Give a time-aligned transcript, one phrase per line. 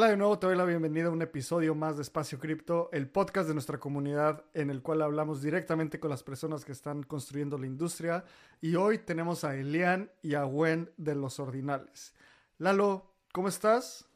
[0.00, 3.06] Hola de nuevo, te doy la bienvenida a un episodio más de Espacio Cripto, el
[3.06, 7.58] podcast de nuestra comunidad en el cual hablamos directamente con las personas que están construyendo
[7.58, 8.24] la industria.
[8.62, 12.14] Y hoy tenemos a Elian y a Gwen de Los Ordinales.
[12.56, 14.08] Lalo, ¿cómo estás?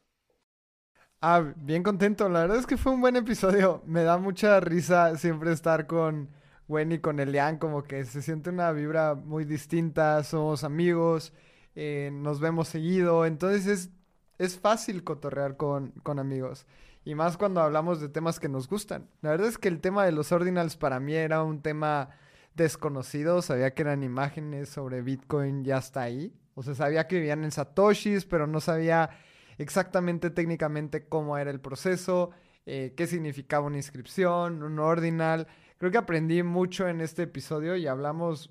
[1.20, 2.30] Ah, bien contento.
[2.30, 3.82] La verdad es que fue un buen episodio.
[3.84, 6.30] Me da mucha risa siempre estar con
[6.66, 10.24] Gwen y con Elian, como que se siente una vibra muy distinta.
[10.24, 11.34] Somos amigos,
[11.74, 13.26] eh, nos vemos seguido.
[13.26, 13.90] Entonces es
[14.38, 16.66] es fácil cotorrear con, con amigos.
[17.04, 19.08] Y más cuando hablamos de temas que nos gustan.
[19.20, 22.10] La verdad es que el tema de los ordinals para mí era un tema
[22.54, 23.42] desconocido.
[23.42, 26.34] Sabía que eran imágenes sobre Bitcoin ya hasta ahí.
[26.54, 29.10] O sea, sabía que vivían en Satoshis, pero no sabía
[29.58, 32.30] exactamente técnicamente cómo era el proceso,
[32.64, 35.46] eh, qué significaba una inscripción, un ordinal.
[35.78, 38.50] Creo que aprendí mucho en este episodio y hablamos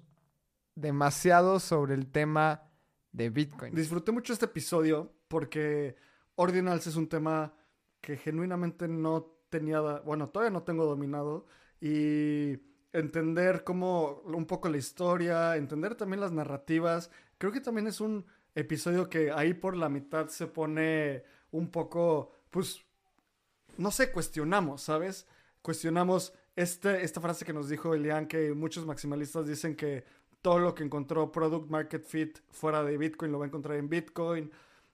[0.76, 2.70] demasiado sobre el tema
[3.12, 3.74] de Bitcoin.
[3.74, 5.96] Disfruté mucho este episodio porque
[6.36, 7.56] Ordinals es un tema
[8.02, 11.48] que genuinamente no tenía, bueno, todavía no tengo dominado
[11.82, 12.60] y
[12.92, 18.28] entender cómo un poco la historia, entender también las narrativas, creo que también es un
[18.54, 22.86] episodio que ahí por la mitad se pone un poco, pues,
[23.78, 25.26] no sé, cuestionamos, ¿sabes?
[25.64, 30.04] Cuestionamos este, esta frase que nos dijo Elian, que muchos maximalistas dicen que
[30.44, 33.90] todo lo que encontró Product Market Fit fuera de Bitcoin lo va a encontrar en
[33.90, 34.52] Bitcoin.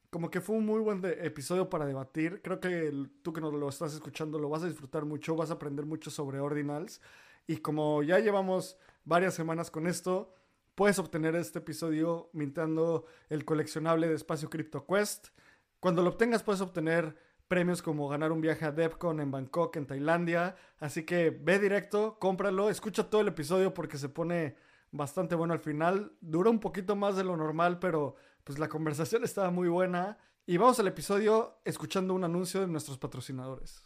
[0.10, 2.42] Como que fue un muy buen episodio para debatir.
[2.42, 5.54] Creo que tú que nos lo estás escuchando lo vas a disfrutar mucho, vas a
[5.54, 7.00] aprender mucho sobre ordinals.
[7.46, 10.34] Y como ya llevamos varias semanas con esto,
[10.74, 15.28] puedes obtener este episodio mintando el coleccionable de Espacio Crypto Quest.
[15.80, 17.16] Cuando lo obtengas puedes obtener
[17.48, 20.56] premios como ganar un viaje a DevCon en Bangkok, en Tailandia.
[20.80, 24.56] Así que ve directo, cómpralo, escucha todo el episodio porque se pone
[24.92, 26.14] bastante bueno al final.
[26.22, 28.16] Duró un poquito más de lo normal, pero
[28.50, 30.18] pues la conversación estaba muy buena.
[30.48, 33.84] Y vamos al episodio escuchando un anuncio de nuestros patrocinadores.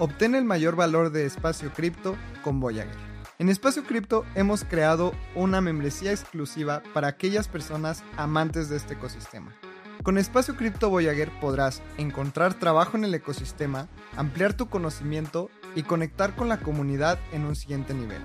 [0.00, 2.96] Obtén el mayor valor de Espacio Cripto con Voyager.
[3.38, 9.54] En Espacio Cripto hemos creado una membresía exclusiva para aquellas personas amantes de este ecosistema.
[10.02, 16.34] Con Espacio Cripto Voyager podrás encontrar trabajo en el ecosistema, ampliar tu conocimiento y conectar
[16.34, 18.24] con la comunidad en un siguiente nivel.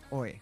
[0.11, 0.41] OE.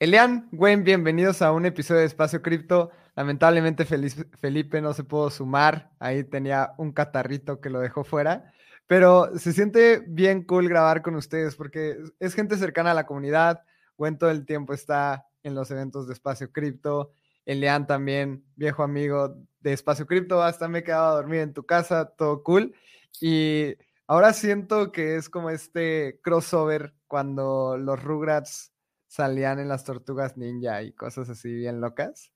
[0.00, 2.90] Elian, Gwen, bienvenidos a un episodio de Espacio Cripto.
[3.14, 8.52] Lamentablemente Felipe no se pudo sumar, ahí tenía un catarrito que lo dejó fuera,
[8.88, 13.62] pero se siente bien cool grabar con ustedes porque es gente cercana a la comunidad.
[13.96, 17.12] Gwen todo el tiempo está en los eventos de Espacio Cripto.
[17.46, 21.64] Elian también, viejo amigo de Espacio Cripto, hasta me he quedado a dormir en tu
[21.64, 22.74] casa, todo cool.
[23.20, 23.76] Y
[24.06, 28.72] ahora siento que es como este crossover cuando los Rugrats
[29.06, 32.32] salían en las tortugas ninja y cosas así bien locas.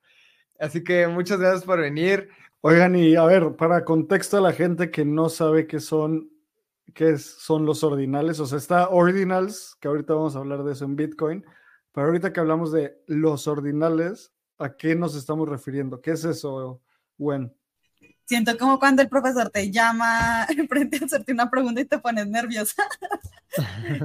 [0.58, 2.28] Así que muchas gracias por venir.
[2.60, 6.30] Oigan, y a ver, para contexto a la gente que no sabe qué son,
[6.94, 10.84] qué son los ordinales, o sea, está ordinals, que ahorita vamos a hablar de eso
[10.84, 11.44] en Bitcoin,
[11.92, 16.00] pero ahorita que hablamos de los ordinales, ¿a qué nos estamos refiriendo?
[16.00, 16.82] ¿Qué es eso,
[17.16, 17.54] Gwen?
[18.28, 22.26] Siento como cuando el profesor te llama frente a hacerte una pregunta y te pones
[22.26, 22.86] nerviosa.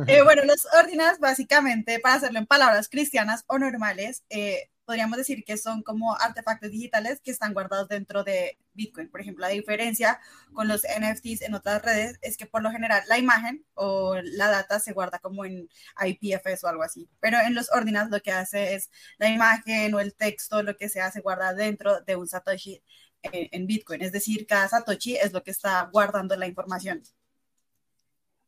[0.07, 5.43] Eh, bueno, los ordinals básicamente, para hacerlo en palabras cristianas o normales, eh, podríamos decir
[5.43, 9.09] que son como artefactos digitales que están guardados dentro de Bitcoin.
[9.09, 10.19] Por ejemplo, la diferencia
[10.53, 14.47] con los NFTs en otras redes es que por lo general la imagen o la
[14.47, 15.69] data se guarda como en
[16.03, 17.09] IPFS o algo así.
[17.19, 20.87] Pero en los ordinals lo que hace es la imagen o el texto, lo que
[20.87, 22.81] sea, se guarda dentro de un Satoshi
[23.23, 24.01] en, Bitcoin.
[24.01, 27.01] Es decir, cada Satoshi es lo que está guardando la información.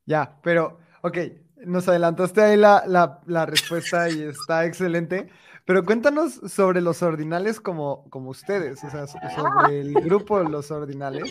[0.05, 1.17] Ya, pero, ok,
[1.65, 2.83] nos adelantaste ahí la,
[3.25, 5.29] la, respuesta y está excelente.
[5.65, 11.23] Pero cuéntanos sobre los ordinales como, como ustedes, o sea, sobre el grupo los ordinales.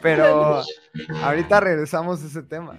[0.00, 0.62] Pero
[1.24, 2.78] ahorita regresamos a ese tema.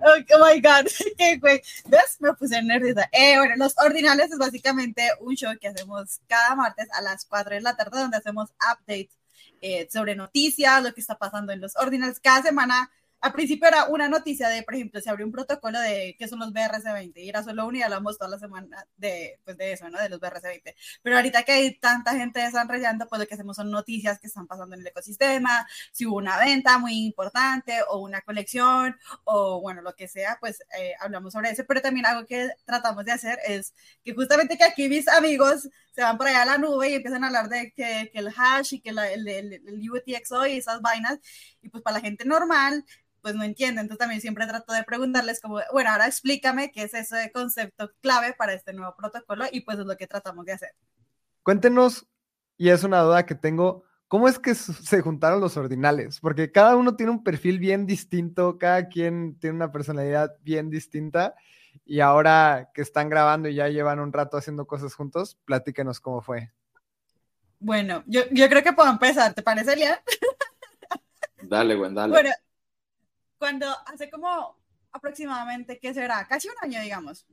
[0.00, 0.86] Oh, my God,
[1.18, 1.60] qué güey.
[1.86, 2.16] ¿Ves?
[2.20, 3.08] Me puse nerviosa.
[3.12, 7.56] Eh, bueno, los ordinales es básicamente un show que hacemos cada martes a las 4
[7.56, 9.16] de la tarde, donde hacemos updates
[9.60, 12.20] eh, sobre noticias, lo que está pasando en los ordinales.
[12.20, 16.14] Cada semana al principio era una noticia de, por ejemplo, se abrió un protocolo de
[16.18, 19.56] qué son los BRC20 y era solo uno y hablamos toda la semana de, pues,
[19.56, 19.98] de eso, ¿no?
[19.98, 20.74] De los BRC20.
[21.02, 24.46] Pero ahorita que hay tanta gente desarrollando, pues lo que hacemos son noticias que están
[24.46, 29.82] pasando en el ecosistema, si hubo una venta muy importante o una colección o bueno,
[29.82, 31.64] lo que sea, pues eh, hablamos sobre eso.
[31.66, 33.74] Pero también algo que tratamos de hacer es
[34.04, 37.24] que justamente que aquí mis amigos se van por allá a la nube y empiezan
[37.24, 40.58] a hablar de que, que el hash y que la, el, el, el UTXO y
[40.58, 41.18] esas vainas.
[41.62, 42.84] Y pues para la gente normal,
[43.20, 43.82] pues no entienden.
[43.82, 48.34] Entonces también siempre trato de preguntarles como, bueno, ahora explícame qué es ese concepto clave
[48.34, 50.70] para este nuevo protocolo y pues es lo que tratamos de hacer.
[51.42, 52.06] Cuéntenos,
[52.56, 56.20] y es una duda que tengo, ¿cómo es que se juntaron los ordinales?
[56.20, 61.34] Porque cada uno tiene un perfil bien distinto, cada quien tiene una personalidad bien distinta.
[61.84, 66.20] Y ahora que están grabando y ya llevan un rato haciendo cosas juntos, platíquenos cómo
[66.20, 66.52] fue.
[67.60, 69.98] Bueno, yo, yo creo que puedo empezar, ¿te parece, Lian?
[71.42, 72.12] Dale, Gwen, dale.
[72.12, 72.30] Bueno,
[73.38, 74.56] cuando hace como
[74.92, 76.26] aproximadamente, ¿qué será?
[76.26, 77.26] Casi un año, digamos.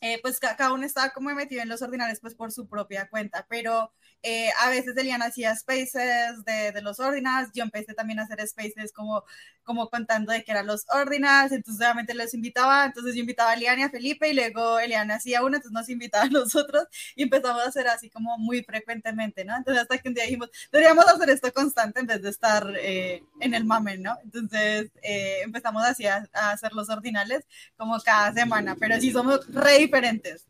[0.00, 3.46] Eh, pues cada uno estaba como metido en los ordinales pues por su propia cuenta,
[3.48, 3.92] pero
[4.22, 8.46] eh, a veces Eliana hacía spaces de, de, los ordinals, yo empecé también a hacer
[8.46, 9.24] spaces como,
[9.64, 13.54] como contando de que eran los ordinals, entonces obviamente los invitaba, entonces yo invitaba a
[13.54, 16.84] Eliana y a Felipe y luego Eliana hacía uno, entonces nos invitaba a nosotros
[17.16, 19.56] y empezamos a hacer así como muy frecuentemente, ¿no?
[19.56, 23.22] Entonces hasta que un día dijimos, deberíamos hacer esto constante en vez de estar eh,
[23.40, 24.16] en el mamen, ¿no?
[24.22, 27.44] Entonces eh, empezamos así a, a, hacer los ordinales
[27.76, 30.46] como cada semana, pero sí somos re diferentes.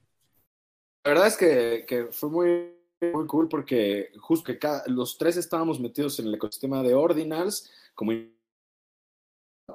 [1.04, 5.36] La verdad es que, que fue muy muy cool porque justo que cada, los tres
[5.36, 8.12] estábamos metidos en el ecosistema de Ordinals, como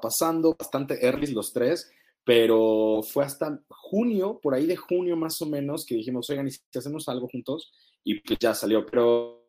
[0.01, 1.91] pasando bastante early los tres,
[2.23, 6.51] pero fue hasta junio, por ahí de junio más o menos, que dijimos, oigan, ¿y
[6.51, 7.71] si hacemos algo juntos?
[8.03, 9.42] Y pues ya salió, pero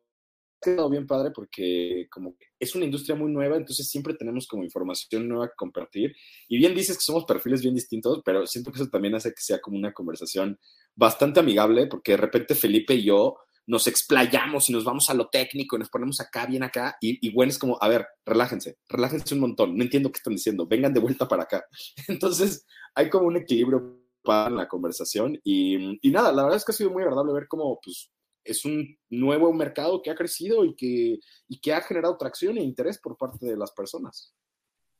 [0.64, 5.28] quedado bien padre porque como es una industria muy nueva, entonces siempre tenemos como información
[5.28, 6.16] nueva que compartir.
[6.48, 9.40] Y bien dices que somos perfiles bien distintos, pero siento que eso también hace que
[9.40, 10.58] sea como una conversación
[10.94, 15.28] bastante amigable, porque de repente Felipe y yo nos explayamos y nos vamos a lo
[15.28, 18.78] técnico y nos ponemos acá, bien acá, y, y bueno, es como, a ver, relájense,
[18.88, 21.64] relájense un montón, no entiendo qué están diciendo, vengan de vuelta para acá.
[22.08, 26.72] Entonces, hay como un equilibrio para la conversación y, y nada, la verdad es que
[26.72, 28.10] ha sido muy agradable ver cómo, pues,
[28.44, 31.18] es un nuevo mercado que ha crecido y que,
[31.48, 34.34] y que ha generado tracción e interés por parte de las personas.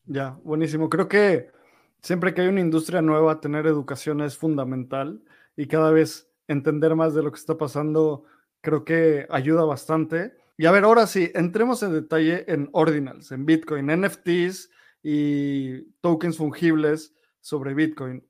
[0.05, 0.89] Ya, buenísimo.
[0.89, 1.51] Creo que
[2.03, 5.23] siempre que hay una industria nueva, tener educación es fundamental
[5.57, 8.25] y cada vez entender más de lo que está pasando
[8.61, 10.37] creo que ayuda bastante.
[10.57, 14.71] Y a ver, ahora sí, entremos en detalle en ordinals, en Bitcoin, NFTs
[15.03, 18.27] y tokens fungibles sobre Bitcoin.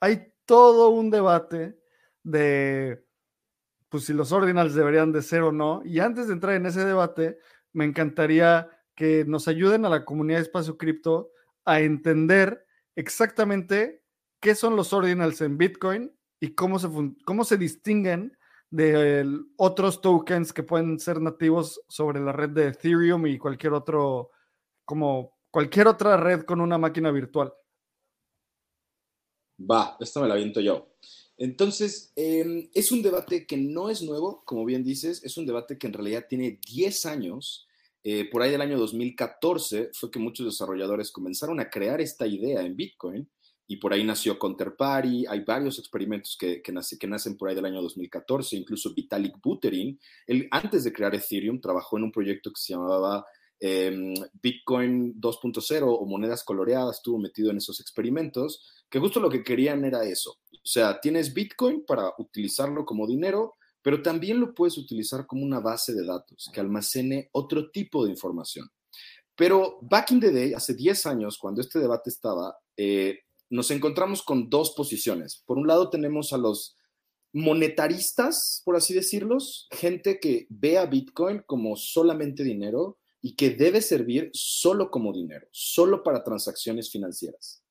[0.00, 1.78] Hay todo un debate
[2.22, 3.04] de
[3.92, 5.82] pues si los ordinals deberían de ser o no.
[5.84, 7.38] Y antes de entrar en ese debate,
[7.74, 11.30] me encantaría que nos ayuden a la comunidad de espacio cripto
[11.66, 12.64] a entender
[12.96, 14.02] exactamente
[14.40, 16.10] qué son los ordinals en Bitcoin
[16.40, 16.88] y cómo se,
[17.26, 18.34] cómo se distinguen
[18.70, 19.28] de
[19.58, 24.30] otros tokens que pueden ser nativos sobre la red de Ethereum y cualquier otro,
[24.86, 27.52] como cualquier otra red con una máquina virtual.
[29.60, 30.94] Va, esto me la aviento yo.
[31.38, 35.78] Entonces, eh, es un debate que no es nuevo, como bien dices, es un debate
[35.78, 37.66] que en realidad tiene 10 años.
[38.04, 42.60] Eh, por ahí del año 2014 fue que muchos desarrolladores comenzaron a crear esta idea
[42.62, 43.28] en Bitcoin
[43.66, 47.80] y por ahí nació Counterparty, hay varios experimentos que, que, nacen por ahí del año
[47.80, 52.74] 2014, incluso Vitalik Buterin, él antes de crear Ethereum trabajó en un proyecto que se
[52.74, 53.24] llamaba
[53.64, 59.44] eh, Bitcoin 2.0 o monedas coloreadas, estuvo metido en esos experimentos, que justo lo que
[59.44, 64.78] querían era eso, o sea, tienes Bitcoin para utilizarlo como dinero, pero también lo puedes
[64.78, 68.68] utilizar como una base de datos que almacene otro tipo de información.
[69.36, 74.22] Pero back in the day, hace 10 años, cuando este debate estaba, eh, nos encontramos
[74.22, 75.42] con dos posiciones.
[75.46, 76.76] Por un lado tenemos a los
[77.32, 83.80] monetaristas, por así decirlos, gente que ve a Bitcoin como solamente dinero y que debe
[83.80, 87.62] servir solo como dinero, solo para transacciones financieras.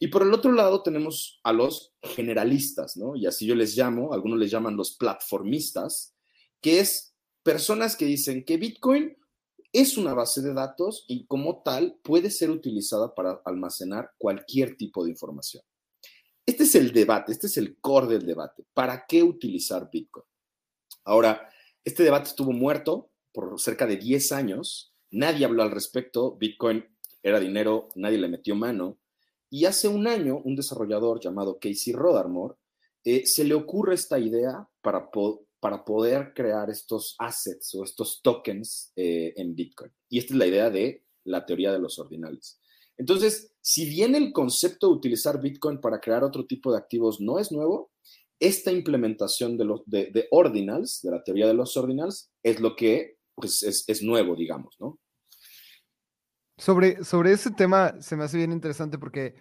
[0.00, 3.16] Y por el otro lado tenemos a los generalistas, ¿no?
[3.16, 6.14] Y así yo les llamo, algunos les llaman los platformistas,
[6.60, 9.16] que es personas que dicen que Bitcoin
[9.72, 15.04] es una base de datos y como tal puede ser utilizada para almacenar cualquier tipo
[15.04, 15.62] de información.
[16.46, 18.64] Este es el debate, este es el core del debate.
[18.72, 20.24] ¿Para qué utilizar Bitcoin?
[21.04, 21.48] Ahora,
[21.84, 26.84] este debate estuvo muerto por cerca de 10 años, nadie habló al respecto, Bitcoin
[27.22, 28.98] era dinero, nadie le metió mano,
[29.48, 32.56] y hace un año un desarrollador llamado Casey Rodarmore
[33.04, 35.08] eh, se le ocurre esta idea para,
[35.60, 39.92] para poder crear estos assets o estos tokens eh, en Bitcoin.
[40.08, 42.60] Y esta es la idea de la teoría de los ordinales.
[42.96, 47.38] Entonces, si bien el concepto de utilizar Bitcoin para crear otro tipo de activos no
[47.38, 47.92] es nuevo,
[48.40, 53.17] esta implementación de, los, de, ordinals, de la teoría de los ordinals, es lo que
[53.38, 54.98] pues, es, nuevo, digamos, ¿no?
[56.56, 59.36] Sobre, sobre ese tema se me hace bien interesante porque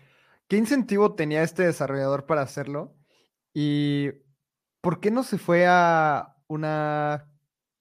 [0.48, 2.96] ¿qué incentivo tenía este desarrollador para hacerlo?
[3.54, 4.10] ¿Y
[4.82, 7.28] por qué no se fue a una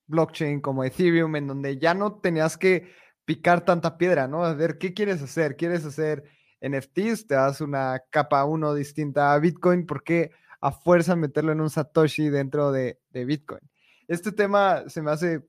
[0.07, 2.91] blockchain como Ethereum en donde ya no tenías que
[3.25, 4.43] picar tanta piedra, ¿no?
[4.43, 5.57] A ver, ¿qué quieres hacer?
[5.57, 6.23] ¿Quieres hacer
[6.61, 7.27] NFTs?
[7.27, 9.85] ¿Te das una capa 1 distinta a Bitcoin?
[9.85, 10.31] ¿Por qué
[10.61, 13.61] a fuerza meterlo en un Satoshi dentro de, Bitcoin?
[14.07, 15.45] Este tema se me hace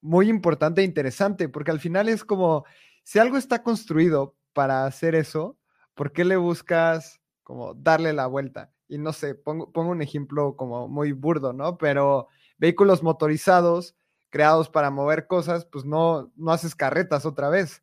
[0.00, 2.64] muy importante e interesante porque al final es como,
[3.04, 5.58] si algo está construido para hacer eso,
[5.94, 8.72] ¿por qué le buscas como darle la vuelta?
[8.88, 11.78] Y no sé, pongo, pongo un ejemplo como muy burdo, ¿no?
[11.78, 12.28] Pero
[12.58, 13.96] vehículos motorizados
[14.30, 17.82] creados para mover cosas, pues no, no haces carretas otra vez.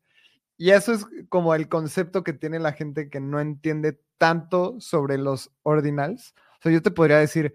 [0.56, 5.16] Y eso es como el concepto que tiene la gente que no entiende tanto sobre
[5.18, 6.34] los ordinals.
[6.58, 7.54] O sea, yo te podría decir,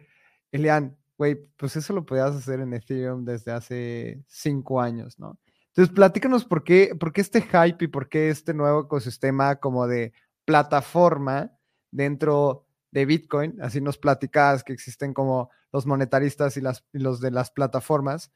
[0.51, 5.39] Elian, güey, pues eso lo podías hacer en Ethereum desde hace cinco años, ¿no?
[5.67, 9.87] Entonces, platícanos por qué, por qué este hype y por qué este nuevo ecosistema como
[9.87, 10.11] de
[10.43, 11.57] plataforma
[11.91, 13.61] dentro de Bitcoin.
[13.61, 18.33] Así nos platicabas que existen como los monetaristas y, las, y los de las plataformas.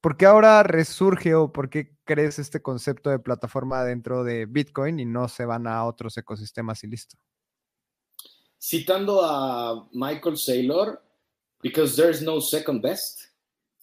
[0.00, 4.98] ¿Por qué ahora resurge o por qué crees este concepto de plataforma dentro de Bitcoin
[4.98, 7.18] y no se van a otros ecosistemas y listo?
[8.58, 11.02] Citando a Michael Saylor,
[11.62, 13.20] because there's no second best.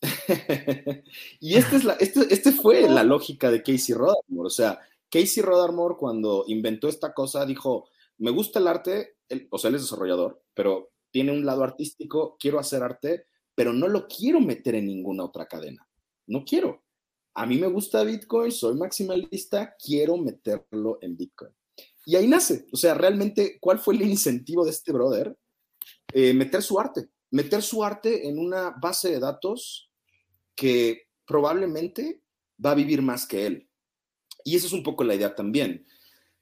[1.39, 4.47] y esta es la, este, este, fue la lógica de Casey Rodarmore.
[4.47, 4.79] O sea,
[5.09, 9.17] Casey Rodarmore cuando inventó esta cosa dijo, me gusta el arte,
[9.49, 13.87] o sea, él es desarrollador, pero tiene un lado artístico, quiero hacer arte, pero no
[13.87, 15.87] lo quiero meter en ninguna otra cadena
[16.27, 16.83] no quiero.
[17.33, 21.53] A mí me gusta Bitcoin, soy maximalista, quiero meterlo en Bitcoin.
[22.05, 22.67] Y ahí nace.
[22.71, 25.37] O sea, realmente, ¿cuál fue el incentivo de este brother?
[26.13, 27.09] Eh, meter su arte.
[27.31, 29.91] Meter su arte en una base de datos
[30.55, 32.23] que probablemente
[32.63, 33.69] va a vivir más que él.
[34.43, 35.85] Y esa es un poco la idea también.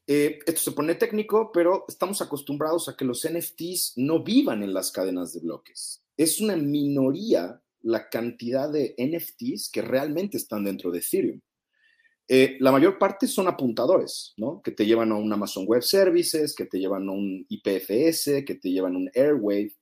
[0.08, 4.74] Eh, esto se pone técnico, pero estamos acostumbrados a que los NFTs no vivan en
[4.74, 6.04] las cadenas de bloques.
[6.16, 11.42] Es una minoría la cantidad de NFTs que realmente están dentro de Ethereum.
[12.28, 14.62] Eh, la mayor parte son apuntadores, ¿no?
[14.64, 18.56] Que te llevan a un Amazon Web Services, que te llevan a un IPFS, que
[18.56, 19.76] te llevan a un Airwave,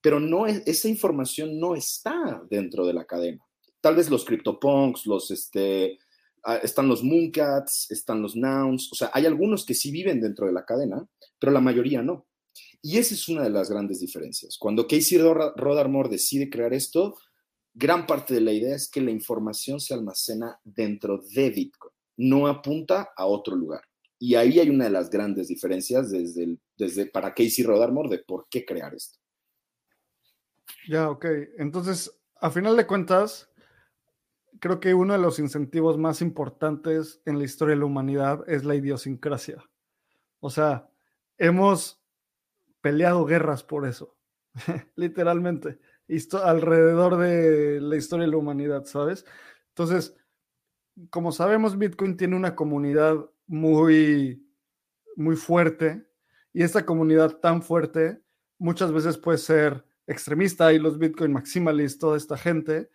[0.00, 3.44] pero no esa información no está dentro de la cadena.
[3.80, 5.98] Tal vez los CryptoPunks, los, este,
[6.44, 10.46] ah, están los Mooncats, están los Nouns, o sea, hay algunos que sí viven dentro
[10.46, 11.06] de la cadena,
[11.38, 12.26] pero la mayoría no.
[12.82, 14.56] Y esa es una de las grandes diferencias.
[14.58, 17.16] Cuando Casey Rodarmore decide crear esto,
[17.74, 22.46] gran parte de la idea es que la información se almacena dentro de Bitcoin, no
[22.46, 23.82] apunta a otro lugar.
[24.20, 28.48] Y ahí hay una de las grandes diferencias desde, desde para Casey Rodarmore de por
[28.50, 29.18] qué crear esto.
[30.88, 31.26] Ya, ok.
[31.58, 33.50] Entonces, a final de cuentas,
[34.60, 38.64] creo que uno de los incentivos más importantes en la historia de la humanidad es
[38.64, 39.62] la idiosincrasia.
[40.40, 40.88] O sea,
[41.38, 42.02] hemos
[42.80, 44.16] peleado guerras por eso,
[44.96, 45.80] literalmente
[46.42, 49.24] alrededor de la historia de la humanidad, ¿sabes?
[49.70, 50.16] Entonces,
[51.10, 54.46] como sabemos, Bitcoin tiene una comunidad muy,
[55.16, 56.06] muy fuerte
[56.52, 58.22] y esta comunidad tan fuerte
[58.58, 62.90] muchas veces puede ser extremista y los Bitcoin maximalistas, toda esta gente.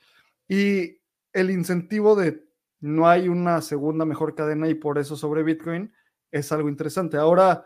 [0.50, 1.00] Y
[1.32, 2.46] el incentivo de
[2.82, 5.93] no hay una segunda mejor cadena y por eso sobre Bitcoin
[6.32, 7.15] es algo interesante.
[7.15, 7.65] Ahora,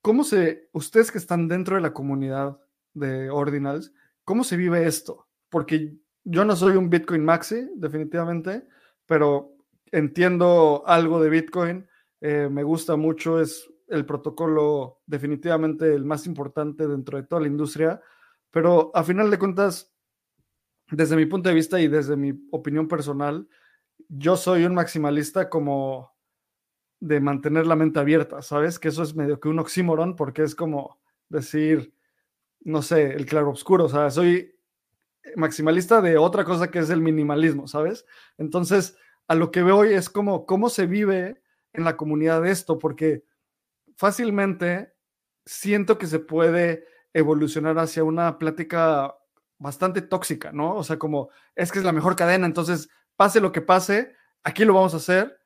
[0.00, 2.60] ¿cómo se, ustedes que están dentro de la comunidad
[2.94, 3.92] de Ordinals,
[4.26, 5.28] ¿Cómo se vive esto?
[5.48, 8.66] Porque yo no soy un Bitcoin maxi, definitivamente,
[9.06, 9.54] pero
[9.92, 11.86] entiendo algo de Bitcoin,
[12.20, 17.46] eh, me gusta mucho, es el protocolo definitivamente el más importante dentro de toda la
[17.46, 18.02] industria,
[18.50, 19.92] pero a final de cuentas,
[20.90, 23.48] desde mi punto de vista y desde mi opinión personal,
[24.08, 26.14] yo soy un maximalista como
[27.00, 28.78] de mantener la mente abierta, ¿sabes?
[28.78, 31.94] Que eso es medio que un oxímoron porque es como decir,
[32.60, 34.54] no sé, el claro oscuro, o sea, soy
[35.34, 38.06] maximalista de otra cosa que es el minimalismo, ¿sabes?
[38.38, 38.96] Entonces,
[39.28, 42.78] a lo que veo hoy es como cómo se vive en la comunidad de esto,
[42.78, 43.24] porque
[43.96, 44.94] fácilmente
[45.44, 49.14] siento que se puede evolucionar hacia una plática
[49.58, 50.74] bastante tóxica, ¿no?
[50.74, 54.64] O sea, como es que es la mejor cadena, entonces pase lo que pase, aquí
[54.64, 55.38] lo vamos a hacer,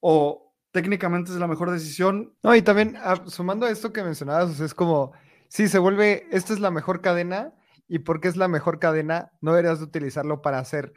[0.00, 2.36] o técnicamente es la mejor decisión.
[2.42, 5.12] No, y también ah, sumando a esto que mencionabas, es como
[5.48, 7.54] Sí, se vuelve, esta es la mejor cadena
[7.88, 10.92] y porque es la mejor cadena, no deberías de utilizarlo para hacer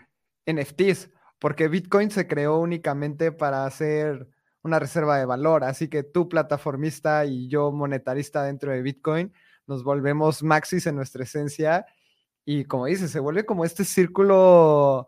[0.47, 4.27] NFTs, porque Bitcoin se creó únicamente para hacer
[4.63, 5.63] una reserva de valor.
[5.63, 9.33] Así que tú, plataformista, y yo, monetarista dentro de Bitcoin,
[9.69, 11.85] nos volvemos maxis en nuestra esencia.
[12.43, 15.07] Y como dices, se vuelve como este círculo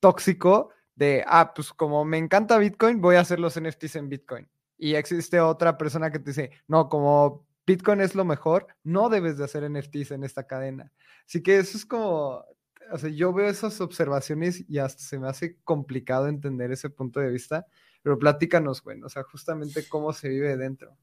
[0.00, 4.48] tóxico de, ah, pues como me encanta Bitcoin, voy a hacer los NFTs en Bitcoin.
[4.78, 9.36] Y existe otra persona que te dice, no, como Bitcoin es lo mejor, no debes
[9.36, 10.90] de hacer NFTs en esta cadena.
[11.26, 12.42] Así que eso es como,
[12.90, 17.20] o sea, yo veo esas observaciones y hasta se me hace complicado entender ese punto
[17.20, 17.66] de vista,
[18.02, 20.96] pero platícanos, bueno, o sea, justamente cómo se vive dentro.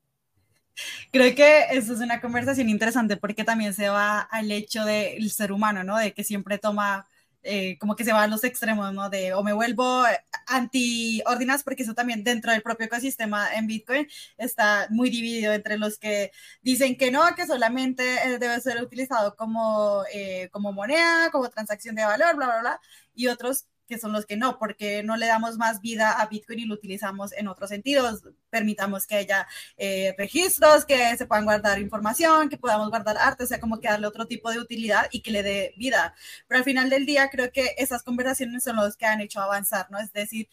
[1.12, 5.52] Creo que eso es una conversación interesante porque también se va al hecho del ser
[5.52, 5.98] humano, ¿no?
[5.98, 7.08] De que siempre toma
[7.44, 9.10] eh, como que se va a los extremos, ¿no?
[9.10, 10.04] De o me vuelvo
[10.48, 15.98] anti-ordinas, porque eso también dentro del propio ecosistema en Bitcoin está muy dividido entre los
[16.00, 21.50] que dicen que no, que solamente eh, debe ser utilizado como, eh, como moneda, como
[21.50, 22.82] transacción de valor, bla, bla, bla,
[23.14, 26.60] y otros que son los que no, porque no le damos más vida a Bitcoin
[26.60, 28.24] y lo utilizamos en otros sentidos.
[28.50, 33.48] Permitamos que haya eh, registros, que se puedan guardar información, que podamos guardar arte, o
[33.48, 36.16] sea, como que darle otro tipo de utilidad y que le dé vida.
[36.48, 39.88] Pero al final del día creo que esas conversaciones son los que han hecho avanzar,
[39.92, 40.00] ¿no?
[40.00, 40.50] Es decir,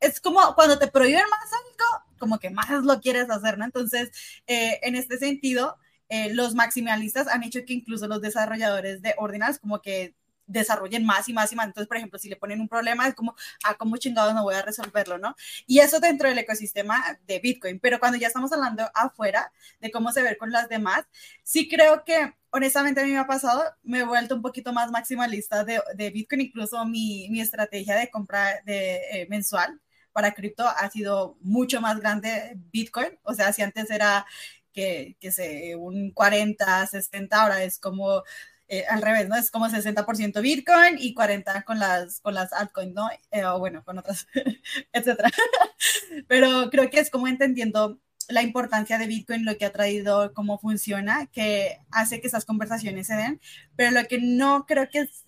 [0.00, 3.64] es como cuando te prohíben más algo, como que más lo quieres hacer, ¿no?
[3.64, 4.10] Entonces,
[4.46, 5.78] eh, en este sentido,
[6.08, 10.14] eh, los maximalistas han hecho que incluso los desarrolladores de ordinals como que
[10.52, 11.66] desarrollen más y más y más.
[11.66, 14.54] Entonces, por ejemplo, si le ponen un problema, es como, ah, ¿cómo chingados no voy
[14.54, 15.34] a resolverlo, no?
[15.66, 17.80] Y eso dentro del ecosistema de Bitcoin.
[17.80, 21.04] Pero cuando ya estamos hablando afuera de cómo se ve con las demás,
[21.42, 24.90] sí creo que, honestamente, a mí me ha pasado, me he vuelto un poquito más
[24.90, 29.80] maximalista de, de Bitcoin, incluso mi, mi, estrategia de compra de, eh, mensual
[30.12, 33.18] para cripto ha sido mucho más grande Bitcoin.
[33.22, 34.26] O sea, si antes era
[34.72, 38.22] que, que sé, un 40, 60, ahora es como
[38.72, 39.36] eh, al revés, ¿no?
[39.36, 43.10] Es como 60% Bitcoin y 40% con las, con las altcoins, ¿no?
[43.30, 44.26] Eh, o bueno, con otras,
[44.94, 45.30] etcétera.
[46.26, 50.58] Pero creo que es como entendiendo la importancia de Bitcoin, lo que ha traído, cómo
[50.58, 53.40] funciona, que hace que esas conversaciones se den,
[53.76, 55.26] pero lo que no creo que es,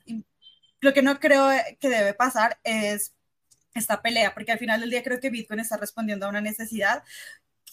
[0.80, 3.14] lo que no creo que debe pasar es
[3.74, 7.02] esta pelea, porque al final del día creo que Bitcoin está respondiendo a una necesidad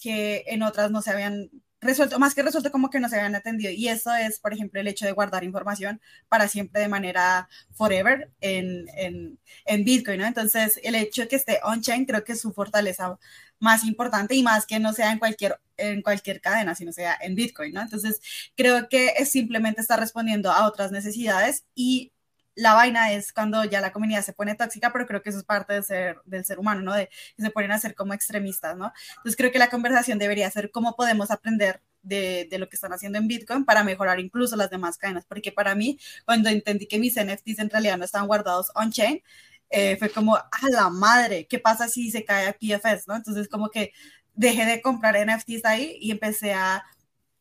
[0.02, 1.50] que en otras no se habían
[1.82, 3.70] resuelto, más que resuelto como que no se habían atendido.
[3.70, 8.30] Y eso es, por ejemplo, el hecho de guardar información para siempre de manera forever
[8.40, 10.26] en, en, en Bitcoin, ¿no?
[10.26, 13.18] Entonces, el hecho de que esté on-chain creo que es su fortaleza
[13.58, 17.34] más importante y más que no sea en cualquier, en cualquier cadena, sino sea en
[17.34, 17.76] Bitcoin.
[17.76, 18.20] Entonces,
[18.56, 22.11] creo que es simplemente está respondiendo a otras necesidades y
[22.54, 25.44] la vaina es cuando ya la comunidad se pone tóxica, pero creo que eso es
[25.44, 26.94] parte de ser, del ser humano, ¿no?
[26.94, 28.92] De que se ponen a ser como extremistas, ¿no?
[29.16, 33.18] Entonces creo que la conversación debería ser cómo podemos aprender de, lo que están haciendo
[33.18, 37.14] en Bitcoin para mejorar incluso las demás cadenas, porque para mí, cuando entendí que mis
[37.16, 39.22] NFTs en realidad no estaban guardados on-chain,
[39.70, 43.16] eh, fue como, a la madre, ¿qué pasa si se cae a PFS, ¿no?
[43.16, 43.92] Entonces como que
[44.34, 46.84] dejé de comprar NFTs ahí y empecé a...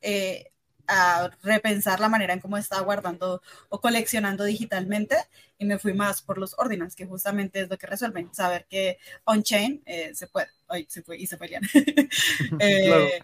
[0.02, 0.51] Eh,
[0.92, 5.16] a repensar la manera en cómo estaba guardando o coleccionando digitalmente
[5.58, 8.98] y me fui más por los ordinals, que justamente es lo que resuelven, saber que
[9.24, 11.64] on-chain eh, se puede, ay, se fue y se pelean,
[12.60, 13.22] eh,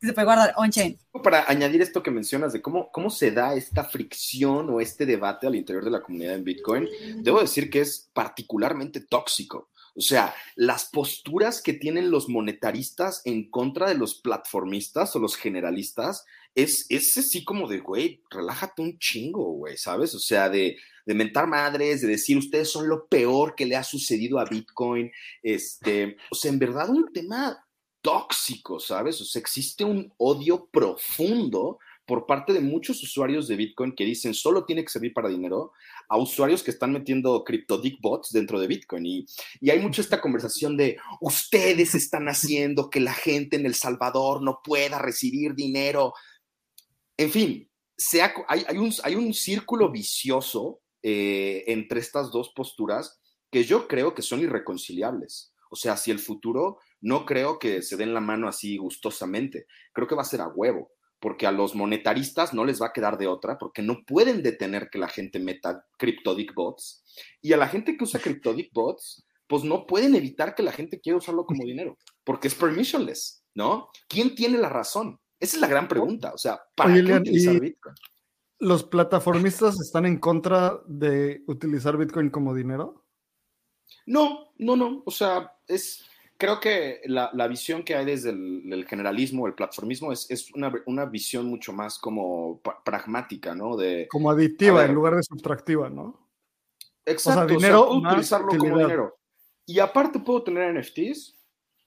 [0.00, 0.98] se puede guardar on-chain.
[1.22, 5.46] Para añadir esto que mencionas de cómo, cómo se da esta fricción o este debate
[5.46, 6.88] al interior de la comunidad en Bitcoin,
[7.18, 9.70] debo decir que es particularmente tóxico.
[9.96, 15.36] O sea, las posturas que tienen los monetaristas en contra de los platformistas o los
[15.36, 20.14] generalistas es, es así como de, güey, relájate un chingo, güey, ¿sabes?
[20.14, 23.84] O sea, de, de mentar madres, de decir, ustedes son lo peor que le ha
[23.84, 25.12] sucedido a Bitcoin.
[25.42, 27.62] Este, o sea, en verdad un tema
[28.00, 29.20] tóxico, ¿sabes?
[29.20, 34.32] O sea, existe un odio profundo por parte de muchos usuarios de Bitcoin que dicen
[34.32, 35.72] solo tiene que servir para dinero,
[36.08, 39.04] a usuarios que están metiendo CryptoDick bots dentro de Bitcoin.
[39.04, 39.26] Y,
[39.60, 44.40] y hay mucho esta conversación de ustedes están haciendo que la gente en El Salvador
[44.40, 46.14] no pueda recibir dinero
[47.16, 47.70] en fin,
[48.48, 53.18] hay, un, hay, un, círculo vicioso eh, entre estas dos posturas
[53.50, 55.52] que yo creo que son irreconciliables.
[55.70, 60.06] O sea, si el futuro no creo que se den la mano así gustosamente, creo
[60.06, 63.18] que va a ser a huevo, porque a los monetaristas no les va a quedar
[63.18, 67.04] de otra, porque no pueden detener que la gente meta CryptoDick bots,
[67.40, 71.00] y a la gente que usa CryptoDick bots, pues no pueden evitar que la gente
[71.00, 73.90] quiera usarlo como dinero, porque es permissionless, ¿no?
[74.08, 75.20] ¿Quién tiene la razón?
[75.38, 76.32] Esa es la gran pregunta.
[76.34, 77.94] O sea, ¿para qué utilizar Bitcoin?
[78.58, 83.04] ¿Los plataformistas están en contra de utilizar Bitcoin como dinero?
[84.06, 85.02] No, no, no.
[85.04, 86.04] O sea, es.
[86.38, 91.72] Creo que la, visión que hay desde el, generalismo, el platformismo, es, una, visión mucho
[91.72, 93.74] más como pragmática, ¿no?
[93.74, 96.28] De, como aditiva en lugar de subtractiva, ¿no?
[97.06, 97.40] Exacto.
[97.40, 99.18] O sea, dinero utilizarlo como dinero.
[99.64, 101.36] Y aparte puedo tener NFTs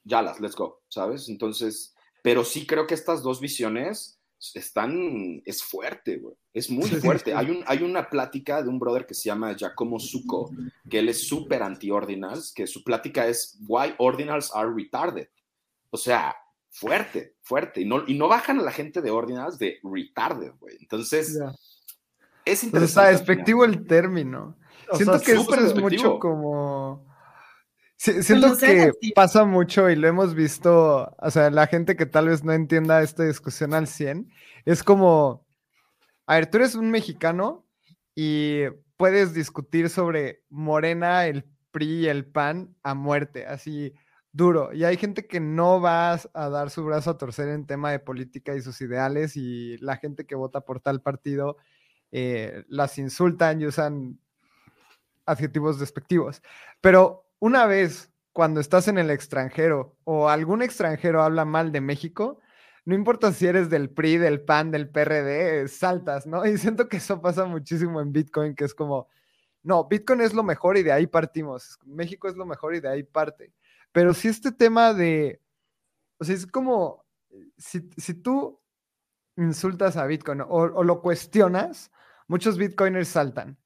[0.04, 1.30] ya las, let's go, ¿sabes?
[1.30, 1.96] Entonces,
[2.30, 4.22] pero sí creo que estas dos visiones
[4.54, 7.34] están, es fuerte, güey, es muy fuerte.
[7.34, 10.52] Hay, un, hay una plática de un brother que se llama Giacomo Zucco,
[10.88, 15.28] que él es súper anti-ordinals, que su plática es Why Ordinals Are Retarded.
[15.89, 16.36] O sea,
[16.70, 17.82] fuerte, fuerte.
[17.82, 20.78] Y no, y no bajan a la gente de ordinals de retarded, güey.
[20.80, 21.36] Entonces,
[22.46, 22.86] es interesante.
[22.86, 24.56] está despectivo el término.
[24.94, 27.09] Siento que eso es mucho como...
[28.00, 32.44] siento que pasa mucho y lo hemos visto, o sea, la gente que tal vez
[32.44, 34.32] no entienda esta discusión al 100,
[34.66, 35.46] es como,
[36.26, 37.66] a ver, tú eres un mexicano
[38.16, 38.62] y
[38.96, 43.94] puedes discutir sobre Morena, el PRI y el PAN a muerte, así
[44.32, 44.74] duro.
[44.74, 48.00] Y hay gente que no va a dar su brazo a torcer en tema de
[48.00, 51.58] política y sus ideales y la gente que vota por tal partido
[52.12, 54.20] eh, las insultan y usan
[55.26, 56.42] adjetivos despectivos.
[56.82, 62.39] Pero una vez cuando estás en el extranjero o algún extranjero habla mal de México,
[62.86, 66.45] no importa si eres del PRI, del PAN, del PRD, saltas, ¿no?
[66.45, 69.08] Y siento que eso pasa muchísimo en Bitcoin, que es como,
[69.63, 71.78] no, Bitcoin es lo mejor y de ahí partimos.
[71.86, 73.54] México es lo mejor y de ahí parte.
[73.91, 75.41] Pero si este tema de,
[76.17, 77.06] o sea, es como,
[77.58, 78.60] si, tú
[79.36, 81.91] insultas a Bitcoin o, lo cuestionas,
[82.28, 83.58] muchos Bitcoiners saltan.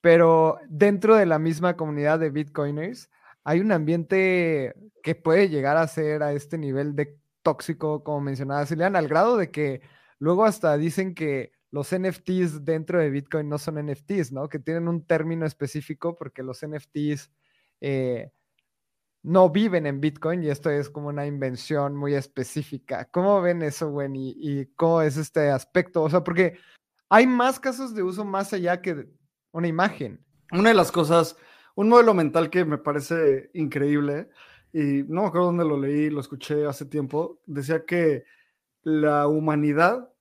[0.00, 3.10] Pero dentro de la misma comunidad de Bitcoiners
[3.48, 8.66] hay un ambiente que puede llegar a ser a este nivel de tóxico, como mencionaba
[8.66, 9.80] Cilian, al grado de que
[10.18, 14.50] luego hasta dicen que los NFTs dentro de Bitcoin no son NFTs, ¿no?
[14.50, 17.30] Que tienen un término específico porque los NFTs
[17.80, 18.32] eh,
[19.22, 23.06] no viven en Bitcoin y esto es como una invención muy específica.
[23.10, 24.12] ¿Cómo ven eso, Gwen?
[24.14, 26.02] ¿Y, cómo es este aspecto?
[26.02, 26.58] O sea, porque
[27.08, 29.08] hay más casos de uso más allá que
[29.52, 30.22] una imagen.
[30.52, 31.34] Una de las cosas,
[31.78, 34.30] un modelo mental que me parece increíble,
[34.72, 38.24] y no me acuerdo dónde lo leí, lo escuché hace tiempo, decía que
[38.82, 40.12] la humanidad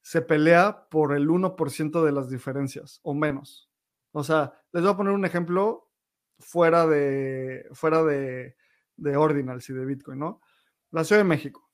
[0.00, 3.68] se pelea por el 1% de las diferencias o menos.
[4.12, 5.90] O sea, les voy a poner un ejemplo
[6.38, 8.54] fuera de, fuera de,
[8.96, 10.40] de Ordinals y de Bitcoin, ¿no?
[10.92, 11.68] La Ciudad de México.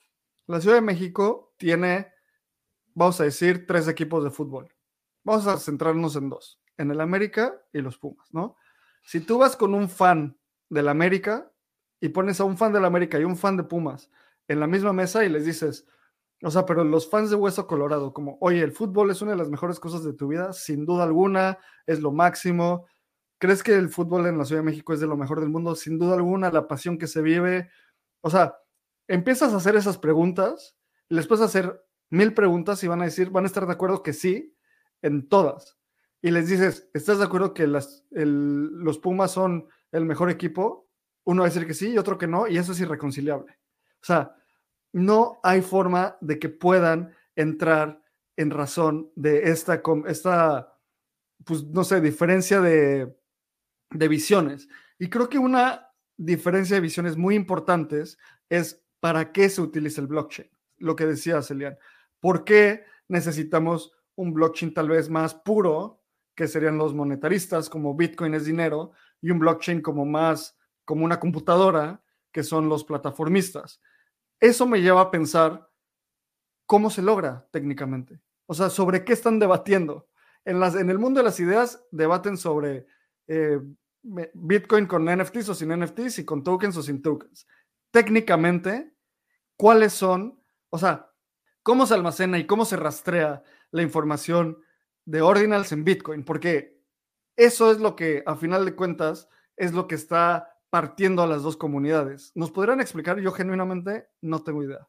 [0.47, 2.11] La Ciudad de México tiene,
[2.95, 4.75] vamos a decir, tres equipos de fútbol.
[5.23, 8.57] Vamos a centrarnos en dos, en el América y los Pumas, ¿no?
[9.03, 11.53] Si tú vas con un fan del América
[12.01, 14.11] y pones a un fan del América y un fan de Pumas
[14.47, 15.87] en la misma mesa y les dices,
[16.43, 19.39] o sea, pero los fans de Hueso Colorado, como, oye, el fútbol es una de
[19.39, 22.87] las mejores cosas de tu vida, sin duda alguna, es lo máximo,
[23.39, 25.77] ¿Crees que el fútbol en la Ciudad de México es de lo mejor del mundo?
[25.77, 27.71] Sin duda alguna, la pasión que se vive.
[28.21, 28.57] O sea,
[29.07, 30.77] empiezas a hacer esas preguntas,
[31.09, 34.13] les puedes hacer mil preguntas y van a decir, van a estar de acuerdo que
[34.13, 34.57] sí
[35.03, 35.78] en todas.
[36.21, 40.89] Y les dices, ¿estás de acuerdo que los Pumas son el mejor equipo?
[41.25, 43.59] Uno va a decir que sí y otro que no, y eso es irreconciliable.
[44.01, 44.35] O sea,
[44.93, 48.03] no hay forma de que puedan entrar
[48.37, 50.79] en razón de esta, esta
[51.45, 53.17] pues no sé, diferencia de,
[53.91, 54.69] de visiones.
[54.99, 60.09] Y creo que una diferencia de visiones muy importantes es para qué se utiliza el
[60.09, 60.51] blockchain.
[60.79, 61.79] Lo que decía Celian.
[62.21, 66.03] ¿Por qué necesitamos un blockchain tal vez más puro,
[66.39, 71.19] que serían los monetaristas, como Bitcoin es dinero, y un blockchain como más como una
[71.19, 73.83] computadora, que son los plataformistas?
[74.39, 75.69] Eso me lleva a pensar
[76.65, 78.21] cómo se logra técnicamente.
[78.47, 80.07] O sea, sobre qué están debatiendo.
[80.45, 82.87] En, las, en el mundo de las ideas debaten sobre
[83.27, 83.59] eh,
[84.05, 87.49] Bitcoin con NFTs o sin NFTs y con tokens o sin tokens.
[87.91, 88.95] Técnicamente,
[89.57, 90.41] ¿cuáles son?
[90.71, 91.11] O sea,
[91.65, 94.63] ¿cómo se almacena y cómo se rastrea la información
[95.09, 96.25] de ordinals en Bitcoin?
[96.25, 96.81] Porque
[97.37, 101.43] eso es lo que, a final de cuentas, es lo que está partiendo a las
[101.43, 102.33] dos comunidades.
[102.35, 103.19] ¿Nos podrían explicar?
[103.21, 104.87] Yo genuinamente no tengo idea.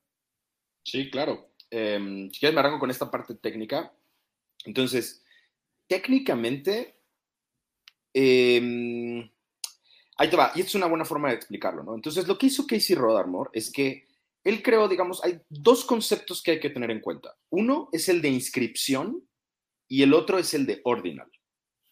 [0.83, 1.51] Sí, claro.
[1.71, 3.93] Eh, si quieres me arranco con esta parte técnica.
[4.65, 5.23] Entonces,
[5.87, 6.99] técnicamente
[8.13, 9.29] Em,
[10.17, 11.95] ahí te va, y es una buena forma de explicarlo, ¿no?
[11.95, 14.07] Entonces, lo que hizo Casey Rodarmore es que
[14.43, 17.35] él creó, digamos, hay dos conceptos que hay que tener en cuenta.
[17.49, 19.27] Uno es el de inscripción
[19.89, 21.29] y el otro es el de ordinal.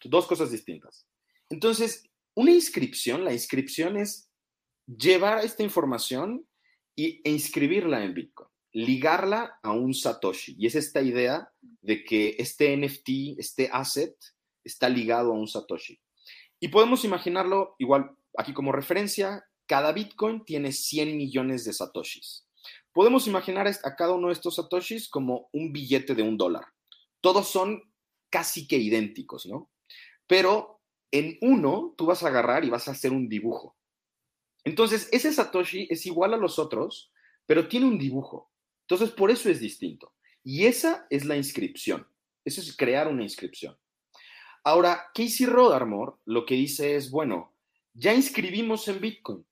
[0.03, 1.05] Dos cosas distintas.
[1.49, 4.29] Entonces, una inscripción, la inscripción es
[4.86, 6.47] llevar esta información
[6.95, 10.55] y, e inscribirla en Bitcoin, ligarla a un Satoshi.
[10.57, 14.15] Y es esta idea de que este NFT, este asset,
[14.63, 15.99] está ligado a un Satoshi.
[16.60, 22.47] Y podemos imaginarlo igual aquí como referencia, cada Bitcoin tiene 100 millones de satoshis.
[22.93, 26.65] Podemos imaginar a cada uno de estos satoshis como un billete de un dólar.
[27.21, 27.82] Todos son
[28.30, 29.71] casi que idénticos, ¿no?
[30.27, 33.77] Pero en uno tú vas a agarrar y vas a hacer un dibujo.
[34.63, 37.12] Entonces, ese Satoshi es igual a los otros,
[37.45, 38.51] pero tiene un dibujo.
[38.82, 40.13] Entonces, por eso es distinto.
[40.43, 42.08] Y esa es la inscripción.
[42.43, 43.77] Eso es crear una inscripción.
[44.63, 47.53] Ahora, Casey Rodarmore lo que dice es, bueno,
[47.93, 49.45] ya inscribimos en Bitcoin.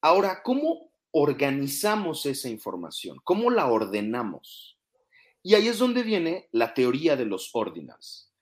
[0.00, 3.18] Ahora, ¿cómo organizamos esa información?
[3.24, 4.73] ¿Cómo la ordenamos?
[5.46, 8.32] Y ahí es donde viene la teoría de los ordinals.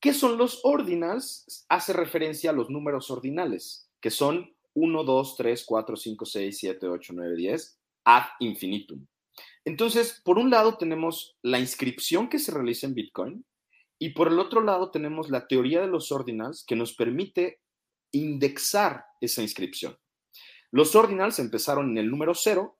[0.00, 1.66] ¿Qué son los ordinals?
[1.68, 6.88] Hace referencia a los números ordinales, que son 1, 2, 3, 4, 5, 6, 7,
[6.88, 9.04] 8, 9, 10, ad infinitum.
[9.64, 13.44] Entonces, por un lado tenemos la inscripción que se realiza en Bitcoin
[13.98, 17.58] y por el otro lado tenemos la teoría de los ordinals que nos permite
[18.12, 19.98] indexar esa inscripción.
[20.70, 22.78] Los ordinals empezaron en el número 0,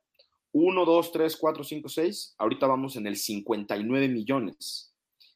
[0.55, 4.95] 1, 2, 3, 4, 5, 6, ahorita vamos en el 59 millones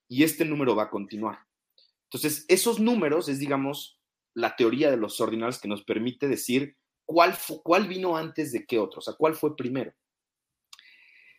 [0.09, 1.40] y este número va a continuar.
[2.04, 4.00] Entonces, esos números es, digamos,
[4.35, 8.78] la teoría de los ordinals que nos permite decir cuál, cuál vino antes de qué
[8.78, 9.92] otro, o sea, cuál fue primero.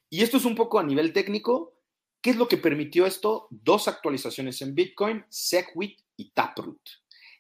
[0.10, 1.78] Y esto es un poco a nivel técnico.
[2.22, 3.48] ¿Qué es lo que permitió esto?
[3.50, 6.82] Dos actualizaciones en Bitcoin, SegWit y Taproot.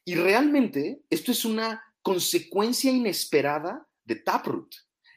[0.05, 4.73] Y realmente esto es una consecuencia inesperada de Taproot.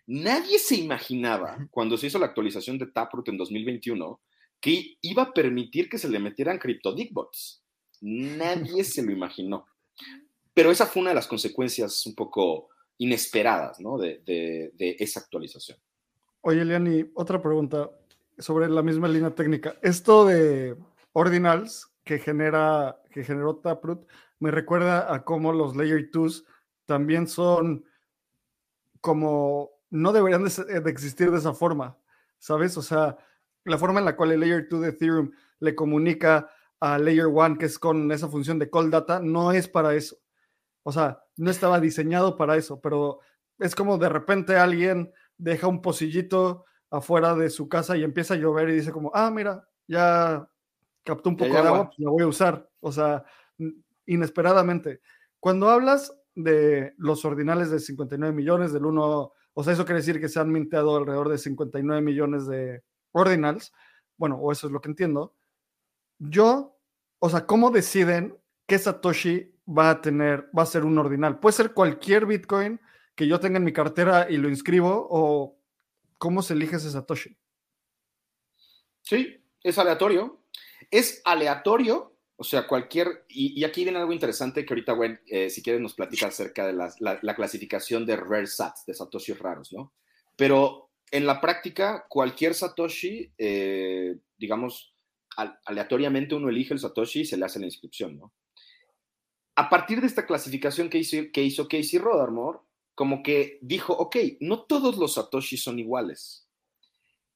[0.07, 4.21] Nadie se imaginaba cuando se hizo la actualización de Taproot en 2021
[4.61, 7.63] que iba a permitir que se le metieran CryptoDigbots.
[8.01, 9.67] Nadie se lo imaginó.
[10.55, 13.99] Pero esa fue una de las consecuencias un poco inesperadas ¿no?
[13.99, 15.79] de, esa actualización.
[16.43, 17.91] Oye, Leani, otra pregunta
[18.39, 19.77] sobre la misma línea técnica.
[19.83, 20.77] Esto de
[21.13, 24.07] ordinals que genera que generó Taproot
[24.41, 26.45] me recuerda a cómo los layer 2
[26.87, 27.85] también son
[29.01, 31.99] como no deberían de, existir de esa forma,
[32.39, 32.77] ¿sabes?
[32.79, 33.19] O sea,
[33.65, 36.51] la forma en la cual el layer 2 de Ethereum le comunica
[36.81, 40.17] a layer 1, que es con esa función de call data, no es para eso.
[40.83, 43.21] O sea, no estaba diseñado para eso, pero
[43.59, 48.39] es como de repente alguien deja un pocillito afuera de su casa y empieza a
[48.39, 50.49] llover y dice como, ah, mira, ya
[51.05, 52.67] captó un poco de agua, pues la voy a usar.
[52.81, 53.25] O sea,
[54.07, 55.03] inesperadamente.
[55.39, 60.21] Cuando hablas de los ordinales de 59 millones, del 1, o sea, eso quiere decir
[60.21, 63.73] que se han minteado alrededor de 59 millones de ordinals.
[64.17, 65.35] Bueno, o eso es lo que entiendo.
[66.19, 66.79] Yo,
[67.19, 71.39] o sea, ¿cómo deciden qué Satoshi va a tener, va a ser un ordinal.
[71.39, 72.81] Puede ser cualquier Bitcoin
[73.15, 75.59] que yo tenga en mi cartera y lo inscribo o
[76.19, 77.37] cómo se elige ese Satoshi.
[79.03, 80.45] Sí, es aleatorio.
[80.91, 82.12] Es aleatorio,
[82.43, 85.95] o sea, cualquier, y, aquí viene algo interesante que ahorita, bueno, eh, si quieres nos
[85.95, 89.93] platica acerca de la, clasificación de rare sats, de satoshis raros, ¿no?
[90.35, 94.93] Pero en la práctica, cualquier satoshi, eh, digamos,
[95.37, 98.33] aleatoriamente uno elige el satoshi y se le hace la inscripción, ¿no?
[99.55, 102.59] a partir de esta clasificación que hizo, que hizo Casey Rodarmore,
[102.97, 106.49] como que dijo, ok, no todos los satoshis son iguales.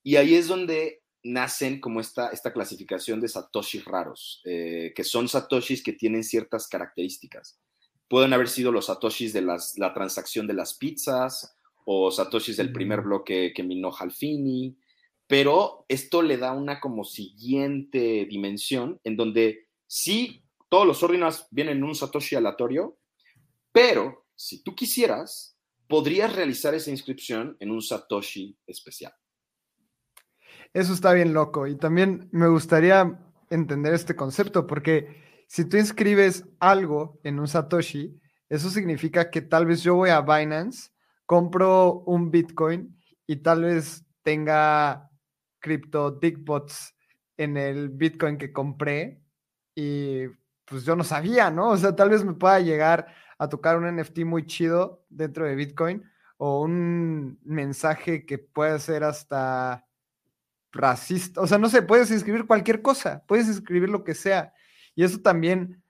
[0.02, 5.28] Y ahí es donde nacen como esta, esta clasificación de satoshis raros, eh, que son
[5.28, 7.58] satoshis que tienen ciertas características.
[8.08, 12.72] Pueden haber sido los satoshis de las, la transacción de las pizzas o satoshis del
[12.72, 14.76] primer bloque que minó Halfini,
[15.26, 21.78] pero esto le da una como siguiente dimensión en donde sí todos los ordinals vienen
[21.78, 22.98] en un Satoshi aleatorio,
[23.72, 25.56] pero si tú quisieras,
[25.88, 29.12] podrías realizar esa inscripción en un Satoshi especial.
[30.72, 33.18] Eso está bien loco y también me gustaría
[33.50, 39.66] entender este concepto porque si tú inscribes algo en un Satoshi, eso significa que tal
[39.66, 40.90] vez yo voy a Binance,
[41.24, 45.10] compro un Bitcoin y tal vez tenga
[45.58, 46.94] cripto Dickbots
[47.36, 49.20] en el Bitcoin que compré
[49.74, 50.26] y
[50.64, 51.70] pues yo no sabía, ¿no?
[51.70, 53.06] O sea, tal vez me pueda llegar
[53.38, 56.02] a tocar un NFT muy chido dentro de Bitcoin
[56.38, 59.86] o un mensaje que puede ser hasta
[60.76, 61.40] racista.
[61.40, 64.52] O sea, no sé, puedes escribir cualquier cosa, puedes escribir lo que sea.
[64.94, 65.82] Y eso también,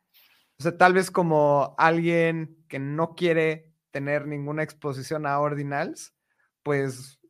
[0.58, 6.14] o sea, tal vez como alguien que no quiere tener ninguna exposición a ordinals,
[6.62, 7.20] pues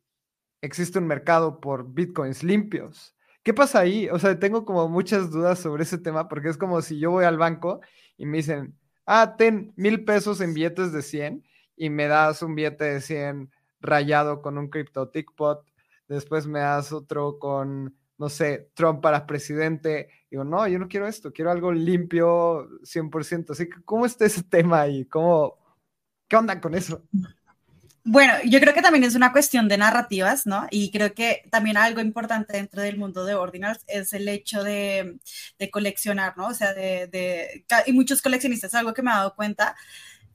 [0.61, 3.15] existe un mercado por bitcoins limpios.
[3.43, 4.09] ¿Qué pasa ahí?
[4.09, 7.25] O sea, tengo como muchas dudas sobre ese tema porque es como si yo voy
[7.25, 7.79] al banco
[8.17, 11.43] y me dicen, ah, ten mil pesos en billetes de 100
[11.77, 15.63] y me das un billete de 100 rayado con un crypto tickpot,
[16.07, 20.09] después me das otro con, no sé, Trump para presidente.
[20.29, 23.51] Digo, no, yo no quiero esto, quiero algo limpio 100%.
[23.51, 25.05] Así que, ¿cómo está ese tema ahí?
[25.05, 25.57] ¿Cómo,
[26.27, 27.03] ¿Qué onda con eso?
[28.09, 30.65] Bueno, yo creo que también es una cuestión de narrativas, ¿no?
[30.71, 35.19] Y creo que también algo importante dentro del mundo de Ordinals es el hecho de,
[35.71, 36.47] coleccionar, ¿no?
[36.47, 39.75] O sea, de, de, y muchos coleccionistas, algo que me he dado cuenta,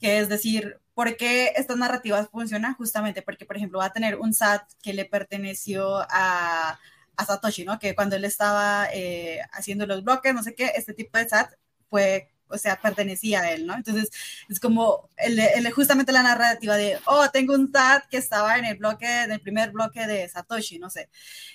[0.03, 2.75] que es decir, ¿por qué estas narrativas funcionan?
[2.75, 6.79] Justamente porque, por ejemplo, va a tener un SAT que le perteneció a,
[7.25, 7.79] Satoshi, ¿no?
[7.79, 11.53] Que cuando él estaba eh, haciendo los bloques, no sé qué, este tipo de SAT
[11.89, 13.75] fue o sea, pertenecía a él, ¿no?
[13.75, 14.11] Entonces,
[14.49, 18.77] es como el, justamente la narrativa de, oh, tengo un SAT que estaba en el
[18.77, 21.09] bloque, en el primer bloque de Satoshi, no sé.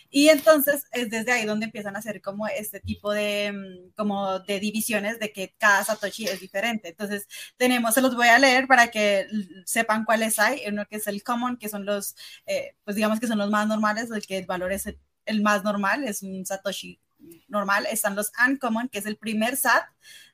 [0.09, 4.39] Y entonces es desde ahí donde empiezan a hacer como este tipo de, mm, como
[4.39, 6.89] de divisiones de que cada Satoshi es diferente.
[6.89, 9.27] Entonces, tenemos, se los voy a leer para que
[9.65, 10.61] sepan cuáles hay.
[10.67, 13.67] Uno que es el common, que son los, eh, pues digamos que son los más
[13.67, 16.99] normales, el que el valor es el, el más normal, es un Satoshi
[17.47, 19.85] normal, están los uncommon, que es el primer SAT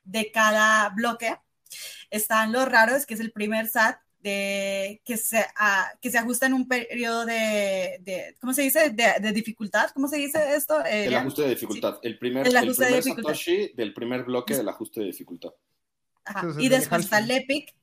[0.04, 1.36] de cada bloque.
[2.10, 6.46] Están los raros, que es el primer SAT de, que, se, ah, que se ajusta
[6.46, 8.90] en un periodo de, de ¿cómo se dice?
[8.90, 10.82] De, dificultad, ¿cómo se dice esto?
[10.84, 11.98] Eh, el ajuste de dificultad.
[12.02, 15.50] El primer, el, el primer Satoshi del primer bloque del ajuste de dificultad.
[16.58, 17.74] Y después está el Epic.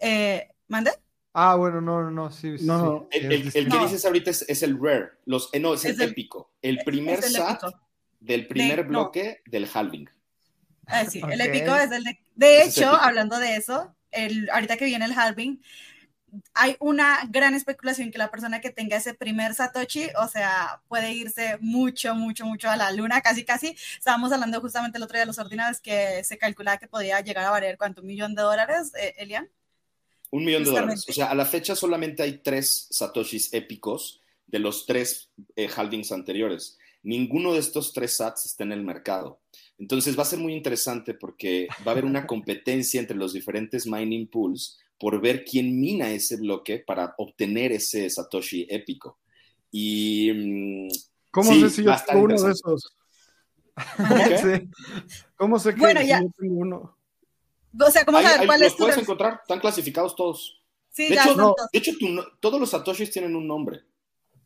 [0.00, 0.92] Eh, ¿Mande?
[1.40, 2.56] Ah, bueno, no, no, no, sí.
[2.62, 6.50] No, El, que dices ahorita es, el rare, los, eh, no, es, el, épico.
[6.60, 7.62] El primer SAT
[8.18, 10.10] del primer bloque del halving.
[10.86, 12.18] Ah, sí, el épico es el de...
[12.34, 15.62] De hecho, hablando de eso, el, ahorita que viene el halving,
[16.54, 21.12] hay una gran especulación que la persona que tenga ese primer Satoshi, o sea, puede
[21.12, 23.76] irse mucho, mucho, mucho a la luna, casi, casi.
[23.96, 27.44] Estábamos hablando justamente el otro día de los ordinarios que se calculaba que podía llegar
[27.44, 29.48] a valer cuánto, un millón de dólares, eh, Elian.
[30.30, 31.04] Un millón de dólares.
[31.08, 36.12] O sea, a la fecha solamente hay tres satoshis épicos de los tres eh, halvings
[36.12, 36.78] anteriores.
[37.02, 39.40] Ninguno de estos tres sats está en el mercado.
[39.78, 43.86] Entonces va a ser muy interesante porque va a haber una competencia entre los diferentes
[43.86, 49.18] mining pools por ver quién mina ese bloque para obtener ese satoshi épico.
[49.70, 50.88] Y mm,
[51.30, 52.96] ¿Cómo sé si yo tengo uno de esos?
[55.36, 56.20] ¿Cómo sé que bueno, ya.
[56.20, 56.97] yo tengo uno?
[57.80, 60.62] O sea, ¿cómo saber cuál los puedes encontrar, están clasificados todos.
[60.90, 61.92] Sí, de, hecho, de hecho,
[62.40, 63.82] todos los satoshis tienen un nombre.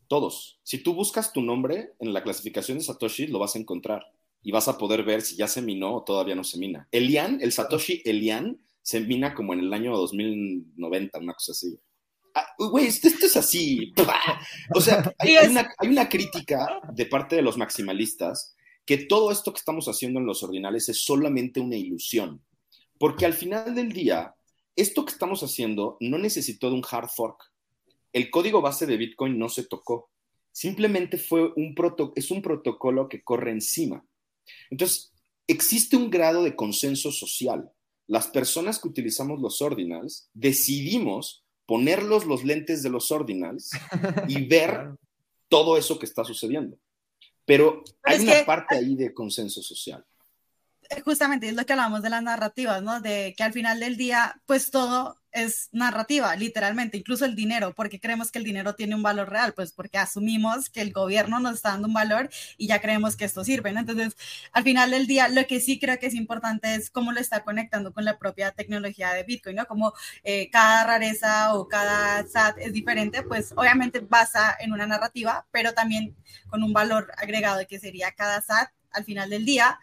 [0.07, 0.59] Todos.
[0.63, 4.05] Si tú buscas tu nombre en la clasificación de satoshis, lo vas a encontrar.
[4.43, 6.87] Y vas a poder ver si ya se minó o todavía no se mina.
[6.91, 11.79] Elian, el satoshi Elian, se mina como en el año 2090, una cosa así.
[12.35, 13.93] Ah, güey, esto, es así.
[14.75, 19.53] O sea, hay, una, hay una crítica de parte de los maximalistas que todo esto
[19.53, 22.43] que estamos haciendo en los ordinales es solamente una ilusión
[22.97, 24.35] porque al final del día,
[24.75, 27.51] esto que estamos haciendo no necesitó de un hard fork.
[28.11, 30.09] El código base de Bitcoin no se tocó.
[30.51, 31.75] Simplemente fue un
[32.15, 34.05] es un protocolo que corre encima.
[34.69, 35.11] Entonces,
[35.47, 37.71] existe un grado de consenso social.
[38.07, 43.71] Las personas que utilizamos los ordinals decidimos ponerlos los lentes de los ordinals
[44.27, 44.95] y ver
[45.47, 46.77] todo eso que está sucediendo.
[47.45, 50.05] Pero hay una parte ahí de consenso social
[51.03, 53.01] justamente es lo que hablamos de las narrativas, ¿no?
[53.01, 57.99] De que al final del día, pues todo es narrativa, literalmente, incluso el dinero, porque
[57.99, 61.55] creemos que el dinero tiene un valor real, pues porque asumimos que el gobierno nos
[61.55, 63.71] está dando un valor y ya creemos que esto sirve.
[63.71, 64.15] Entonces,
[64.51, 67.43] al final del día, lo que sí creo que es importante es cómo lo está
[67.43, 69.65] conectando con la propia tecnología de Bitcoin, ¿no?
[69.65, 69.93] Como
[70.23, 75.73] eh, cada rareza o cada SAT es diferente, pues obviamente basa en una narrativa, pero
[75.73, 76.15] también
[76.47, 79.79] con un valor agregado que sería cada SAT al final del día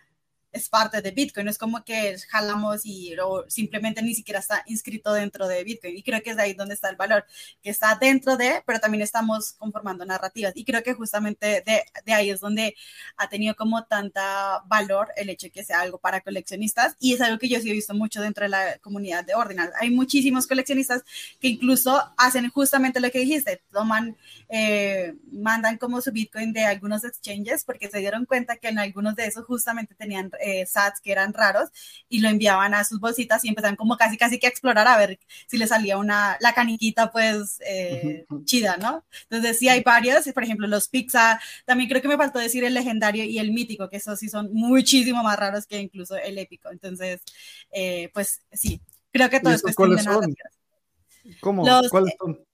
[0.53, 3.15] es parte de Bitcoin, no es como que jalamos y
[3.49, 5.97] simplemente ni siquiera está inscrito dentro de Bitcoin.
[5.97, 7.25] Y creo que es de ahí donde está el valor,
[7.63, 10.53] que está dentro de, pero también estamos conformando narrativas.
[10.57, 12.75] Y creo que justamente de, de ahí es donde
[13.17, 16.97] ha tenido como tanta valor el hecho de que sea algo para coleccionistas.
[16.99, 19.73] Y es algo que yo sí he visto mucho dentro de la comunidad de Ordinal.
[19.81, 21.03] Hay muchísimos coleccionistas
[21.41, 24.17] que incluso hacen justamente lo que dijiste, toman,
[24.49, 29.17] eh, mandan como su Bitcoin de algunos exchanges porque se dieron cuenta que en algunos
[29.17, 31.71] de esos justamente tenían eh, sats que eran raros
[32.09, 34.97] y lo enviaban a sus bolsitas y empezaban como casi casi que a explorar a
[34.97, 39.05] ver si le salía una, la caniquita pues eh, chida, ¿no?
[39.29, 42.75] Entonces sí hay varios, por ejemplo los pizza, también creo que me faltó decir el
[42.75, 46.71] legendario y el mítico, que esos sí son muchísimo más raros que incluso el épico.
[46.71, 47.23] Entonces,
[47.71, 48.81] eh, pues sí,
[49.13, 50.03] creo que todo es cuestión de
[51.41, 51.65] ¿Cómo?
[51.91, 52.50] ¿Cuáles son?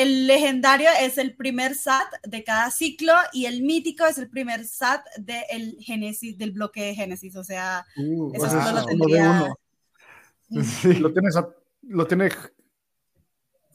[0.00, 4.64] El legendario es el primer SAT de cada ciclo y el mítico es el primer
[4.64, 7.36] SAT del Génesis, del bloque de Génesis.
[7.36, 9.54] O sea, uh, eso solo lo tendría.
[10.62, 11.28] Sí, lo tiene,
[11.82, 12.30] lo tiene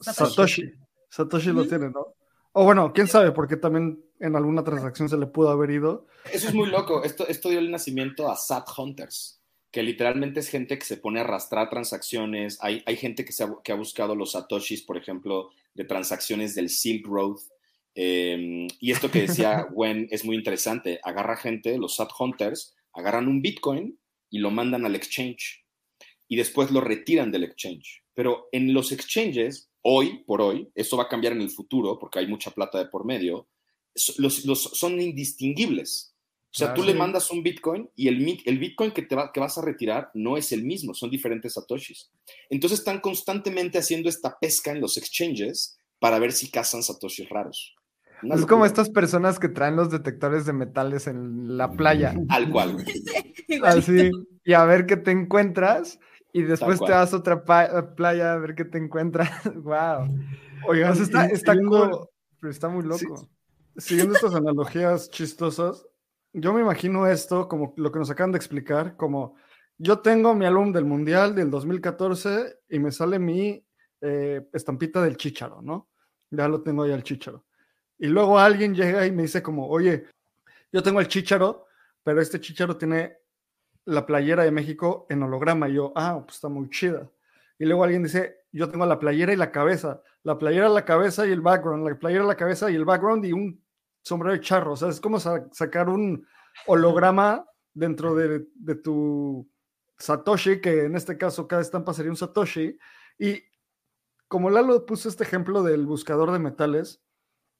[0.00, 0.72] Satoshi.
[1.08, 2.14] Satoshi lo tiene, ¿no?
[2.50, 6.08] O bueno, quién sabe, porque también en alguna transacción se le pudo haber ido.
[6.32, 7.04] Eso es muy loco.
[7.04, 11.20] Esto, esto dio el nacimiento a SAT Hunters, que literalmente es gente que se pone
[11.20, 12.58] a arrastrar transacciones.
[12.60, 16.54] Hay, hay gente que, se ha, que ha buscado los Satoshis, por ejemplo, de transacciones
[16.54, 17.36] del Silk Road.
[17.94, 21.00] Em, y esto que decía Gwen es muy interesante.
[21.02, 23.98] Agarra gente, los SAT Hunters, agarran un Bitcoin
[24.30, 25.64] y lo mandan al exchange.
[26.28, 28.02] y después lo retiran del exchange.
[28.12, 32.18] Pero en los exchanges, hoy por hoy, eso va a cambiar en el futuro porque
[32.18, 33.48] hay mucha plata de por medio,
[34.18, 36.15] los, los son indistinguibles.
[36.56, 39.40] O sea, tú le mandas un Bitcoin y el, el Bitcoin que, te va, que
[39.40, 42.10] vas a retirar no es el mismo, son diferentes satoshis.
[42.48, 47.76] Entonces están constantemente haciendo esta pesca en los exchanges para ver si cazan satoshis raros.
[48.22, 52.14] es como estas personas que traen los detectores de metales en la playa.
[52.30, 52.82] Al cual.
[53.62, 54.10] Así,
[54.42, 55.98] y a ver qué te encuentras
[56.32, 57.44] y después te vas a otra
[57.94, 59.30] playa a ver qué te encuentras.
[59.56, 60.08] wow.
[60.66, 61.54] Oigan, está, está,
[62.40, 63.28] pero está muy loco.
[63.76, 65.86] siguiendo estas analogías chistosas,
[66.38, 69.36] yo me imagino esto como lo que nos acaban de explicar, como
[69.78, 73.64] yo tengo mi álbum del Mundial del 2014 y me sale mi
[74.02, 75.88] eh, estampita del chicharo, ¿no?
[76.30, 77.46] Ya lo tengo ahí al chicharo.
[77.98, 80.08] Y luego alguien llega y me dice como, oye,
[80.70, 81.68] yo tengo el chicharo,
[82.02, 83.16] pero este chicharo tiene
[83.86, 85.70] la playera de México en holograma.
[85.70, 87.10] Y yo, ah, pues está muy chida.
[87.58, 90.02] Y luego alguien dice, yo tengo la playera y la cabeza.
[90.22, 91.88] La playera, la cabeza y el background.
[91.88, 93.65] La playera, la cabeza y el background y un
[94.06, 94.72] sombrero de charro.
[94.72, 96.24] O sea, es como sacar un
[96.66, 97.44] holograma
[97.74, 99.50] dentro de, de, tu
[99.98, 102.78] Satoshi, que en este caso cada estampa sería un Satoshi.
[103.18, 103.42] Y
[104.28, 107.02] como Lalo puso este ejemplo del buscador de metales,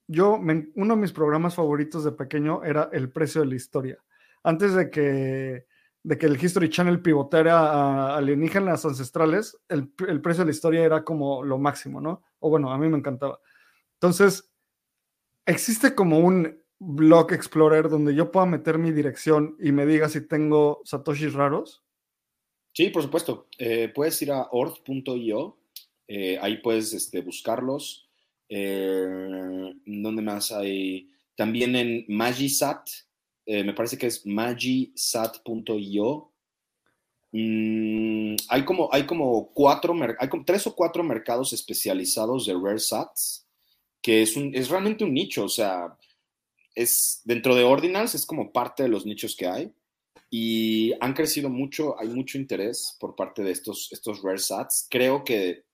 [0.07, 3.99] yo, uno de mis programas favoritos de pequeño era El precio de la historia.
[4.45, 5.67] Antes de que
[6.05, 10.85] de que el History Channel pivotara a alienígenas ancestrales, el, el, precio de la historia
[10.85, 12.23] era como lo máximo, ¿no?
[12.39, 13.41] O bueno, a mí me encantaba.
[13.95, 14.49] Entonces,
[15.47, 20.27] existe como un blog explorer donde yo pueda meter mi dirección y me diga si
[20.27, 21.83] tengo satoshis raros.
[22.73, 23.49] Sí, por supuesto.
[23.59, 25.57] Eh, puedes ir a orth.io,
[26.09, 28.11] eh, ahí puedes este, buscarlos.
[28.49, 31.11] Eh, ¿Dónde más hay?
[31.35, 32.89] También en Magisat,
[33.47, 36.33] eh, me parece que es magisat.io.
[37.33, 42.79] Mm, hay, como, hay como cuatro, hay como tres o cuatro mercados especializados de rare
[42.79, 43.46] sats,
[44.07, 45.99] que es, un, es realmente un nicho, o sea,
[46.77, 49.73] es dentro de Ordinals es como parte de los nichos que hay
[50.31, 54.87] y han crecido mucho, hay mucho interés por parte de estos, estos rare sats.
[54.89, 55.65] Creo que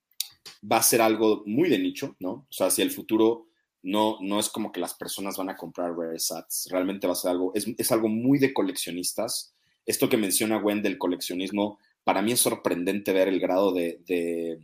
[0.65, 2.47] va a ser algo muy de nicho, ¿no?
[2.49, 3.49] O sea, si el futuro
[3.83, 7.17] no, no es como que las personas van a comprar rare sats, realmente va a
[7.17, 9.55] ser algo, es, algo muy de coleccionistas.
[9.85, 14.59] Esto que menciona Gwen del coleccionismo, para mí es sorprendente ver el grado de...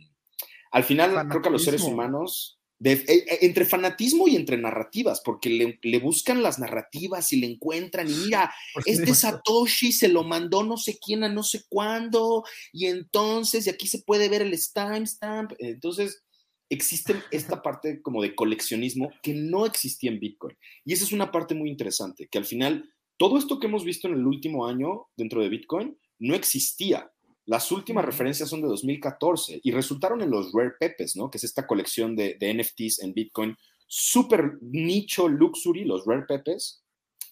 [0.71, 4.57] Al final, creo que a los seres humanos, de, e, e, entre fanatismo y entre
[4.57, 8.53] narrativas, porque le, buscan las narrativas y le encuentran, y mira,
[8.85, 13.69] este Satoshi se lo mandó no sé quién a no sé cuándo, y entonces, y
[13.69, 16.23] aquí se puede ver el timestamp, entonces
[16.69, 20.57] existe esta parte como de coleccionismo que no existía en Bitcoin.
[20.85, 24.07] Y esa es una parte muy interesante, que al final todo esto que hemos visto
[24.07, 27.11] en el último año dentro de Bitcoin no existía.
[27.49, 31.31] Las últimas referencias son de 2014 y resultaron en los Rare Pepes, ¿no?
[31.31, 36.83] Que es esta colección de, NFTs en Bitcoin, súper nicho luxury, los Rare Pepes,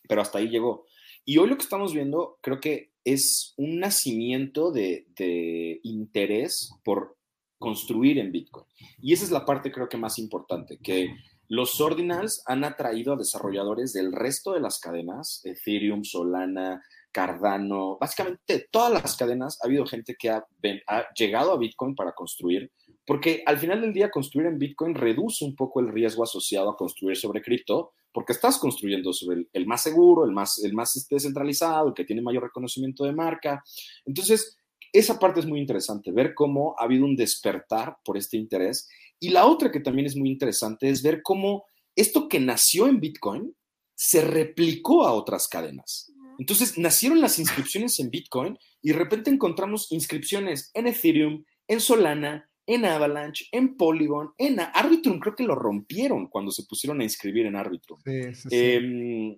[0.09, 0.88] pero hasta ahí llegó.
[1.24, 7.15] Y hoy lo que estamos viendo creo que es un nacimiento de, de interés por
[7.59, 8.65] construir en Bitcoin.
[8.99, 11.15] Y esa es la parte creo que más importante, que
[11.47, 16.82] los ordinals han atraído a desarrolladores del resto de las cadenas, Ethereum, Solana,
[17.18, 20.45] Cardano, básicamente todas las cadenas, ha habido gente que ha,
[21.15, 22.72] llegado a Bitcoin para construir,
[23.07, 26.78] porque al final del día construir en Bitcoin reduce un poco el riesgo asociado a
[26.78, 31.15] construir sobre cripto, porque estás construyendo sobre el, más seguro, el más, el más este,
[31.15, 33.63] descentralizado, el que tiene mayor reconocimiento de marca.
[34.05, 34.55] Entonces,
[34.93, 38.88] esa parte es muy interesante, ver cómo ha habido un despertar por este interés.
[39.20, 41.65] Y la otra que también es muy interesante es ver cómo
[41.95, 43.55] esto que nació en Bitcoin
[43.95, 46.13] se replicó a otras cadenas.
[46.39, 52.49] Entonces nacieron las inscripciones en Bitcoin y de repente encontramos inscripciones en Ethereum, en Solana,
[52.65, 55.19] en Avalanche, en Polygon, en Arbitrum.
[55.19, 57.99] Creo que lo rompieron cuando se pusieron a inscribir en Arbitrum.
[58.05, 59.38] Em,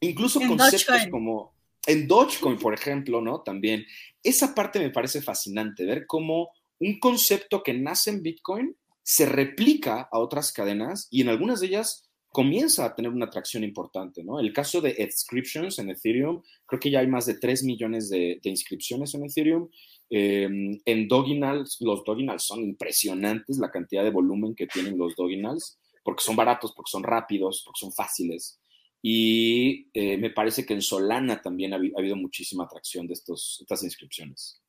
[0.00, 1.54] incluso conceptos como
[1.86, 3.40] en Dogecoin, por ejemplo, ¿no?
[3.40, 3.86] También.
[4.22, 10.08] Esa parte me parece fascinante, ver cómo un concepto que nace en Bitcoin se replica
[10.10, 12.05] a otras cadenas y en algunas de ellas
[12.36, 14.38] comienza a tener una atracción importante, ¿no?
[14.38, 18.38] El caso de inscriptions en Ethereum, creo que ya hay más de 3 millones de,
[18.42, 19.70] inscripciones en Ethereum.
[20.10, 25.78] Em, en Doginals, los Doginals son impresionantes, la cantidad de volumen que tienen los Doginals,
[26.04, 28.60] porque son baratos, porque son rápidos, porque son fáciles.
[29.00, 33.82] Y eh, me parece que en Solana también ha, habido muchísima atracción de estos, estas
[33.82, 34.60] inscripciones.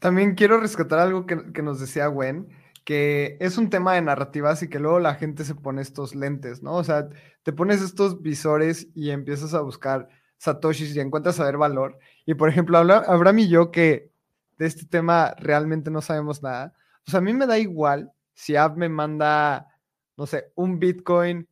[0.00, 2.48] También quiero rescatar algo que, nos decía Gwen,
[2.84, 6.62] que es un tema de narrativas y que luego la gente se pone estos lentes,
[6.62, 6.74] ¿no?
[6.74, 7.08] O sea,
[7.42, 10.08] te pones estos visores y empiezas a buscar
[10.38, 11.98] satoshis y encuentras a ver valor.
[12.26, 14.10] Y por ejemplo, Abraham y yo que
[14.58, 16.74] de este tema realmente no sabemos nada.
[17.04, 19.68] Pues a mí me da igual si App me manda,
[20.16, 21.48] no sé, un Bitcoin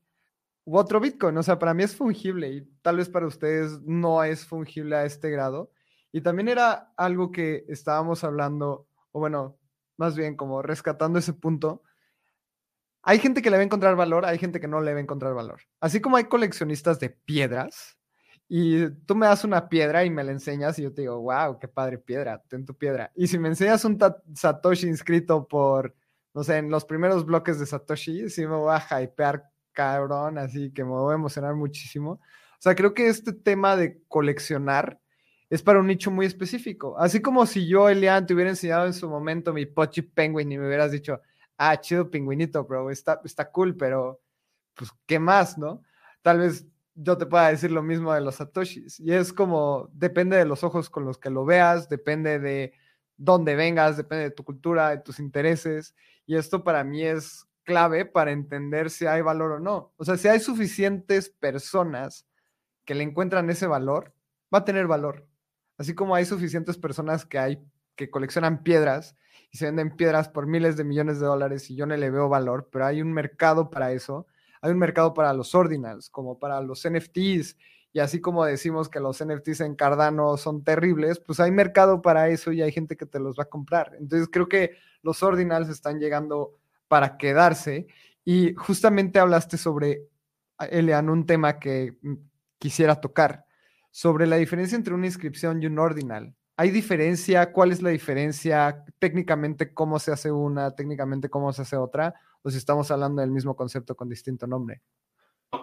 [0.64, 1.36] u otro Bitcoin.
[1.38, 5.04] O sea, para mí es fungible y tal vez para ustedes no es fungible a
[5.04, 5.70] este grado.
[6.12, 9.56] Y también era algo que estábamos hablando, o bueno,
[10.02, 11.82] más bien como rescatando ese punto.
[13.02, 15.02] Hay gente que le va a encontrar valor, hay gente que no le va a
[15.02, 15.60] encontrar valor.
[15.80, 17.96] Así como hay coleccionistas de piedras,
[18.48, 21.58] y tú me das una piedra y me la enseñas y yo te digo, wow,
[21.58, 23.10] qué padre piedra, ten tu piedra.
[23.14, 23.98] Y si me enseñas un
[24.34, 25.94] Satoshi inscrito por,
[26.34, 30.72] no sé, en los primeros bloques de Satoshi, sí me voy a hypear cabrón, así
[30.72, 32.10] que me voy a emocionar muchísimo.
[32.12, 35.00] O sea, creo que este tema de coleccionar
[35.52, 36.98] es para un nicho muy específico.
[36.98, 40.56] Así como si yo, Elian, te hubiera enseñado en su momento mi Pochi Penguin y
[40.56, 41.20] me hubieras dicho,
[41.58, 44.22] ah, chido pingüinito, bro, está, está cool, pero
[44.72, 45.82] pues, ¿qué más, no?
[46.22, 48.98] Tal vez yo te pueda decir lo mismo de los satoshis.
[48.98, 52.72] Y es como, depende de los ojos con los que lo veas, depende de
[53.18, 55.94] dónde vengas, depende de tu cultura, de tus intereses.
[56.24, 59.92] Y esto para mí es clave para entender si hay valor o no.
[59.98, 62.26] O sea, si hay suficientes personas
[62.86, 64.14] que le encuentran ese valor,
[64.50, 65.28] va a tener valor.
[65.82, 67.62] Así como hay suficientes personas que hay
[67.96, 69.16] que coleccionan piedras
[69.50, 72.28] y se venden piedras por miles de millones de dólares y yo no le veo
[72.28, 74.26] valor, pero hay un mercado para eso
[74.62, 77.56] hay un mercado para los ordinals, como para los NFTs,
[77.92, 82.28] y así como decimos que los NFTs en Cardano son terribles, pues hay mercado para
[82.28, 83.94] eso y hay gente que te los va a comprar.
[83.98, 86.58] Entonces creo que los ordinals están llegando
[86.88, 87.88] para quedarse
[88.24, 90.08] y justamente hablaste sobre,
[90.70, 92.14] Elian, un tema que mm,
[92.58, 93.44] quisiera tocar,
[93.92, 96.34] sobre la diferencia entre una inscripción y un ordinal.
[96.56, 97.52] ¿Hay diferencia?
[97.52, 98.84] ¿Cuál es la diferencia?
[98.98, 100.72] Técnicamente, ¿cómo se hace una?
[100.72, 102.14] Técnicamente, ¿cómo se hace otra?
[102.42, 104.82] o si estamos hablando del mismo concepto con distinto nombre.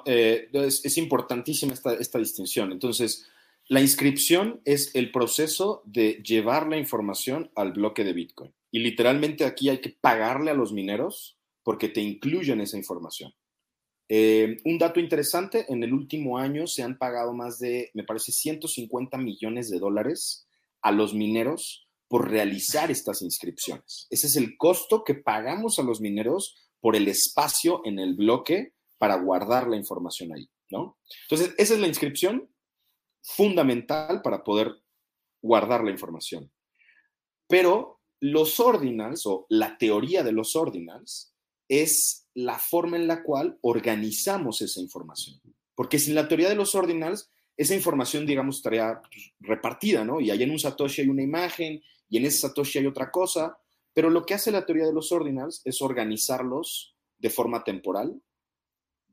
[0.05, 2.71] Eh, es, importantísima esta, esta distinción.
[2.71, 3.27] Entonces,
[3.67, 8.53] la inscripción es el proceso de llevar la información al bloque de Bitcoin.
[8.71, 13.33] Y literalmente aquí hay que pagarle a los mineros porque te incluyen esa información.
[14.11, 18.31] Eh, un dato interesante, en el último año se han pagado más de, me parece,
[18.31, 20.47] 150 millones de dólares
[20.81, 24.07] a los mineros por realizar estas inscripciones.
[24.09, 28.73] Ese es el costo que pagamos a los mineros por el espacio en el bloque
[28.97, 30.97] para guardar la información ahí, ¿no?
[31.29, 32.49] Entonces, esa es la inscripción
[33.21, 34.73] fundamental para poder
[35.39, 36.51] guardar la información.
[37.47, 41.35] Pero los ordinals o la teoría de los ordinals
[41.69, 45.39] es la forma en la cual organizamos esa información.
[45.75, 49.01] Porque sin la teoría de los ordinals, esa información, digamos, estaría
[49.39, 50.19] repartida, ¿no?
[50.19, 53.57] Y ahí en un Satoshi hay una imagen y en ese Satoshi hay otra cosa,
[53.93, 58.21] pero lo que hace la teoría de los ordinals es organizarlos de forma temporal,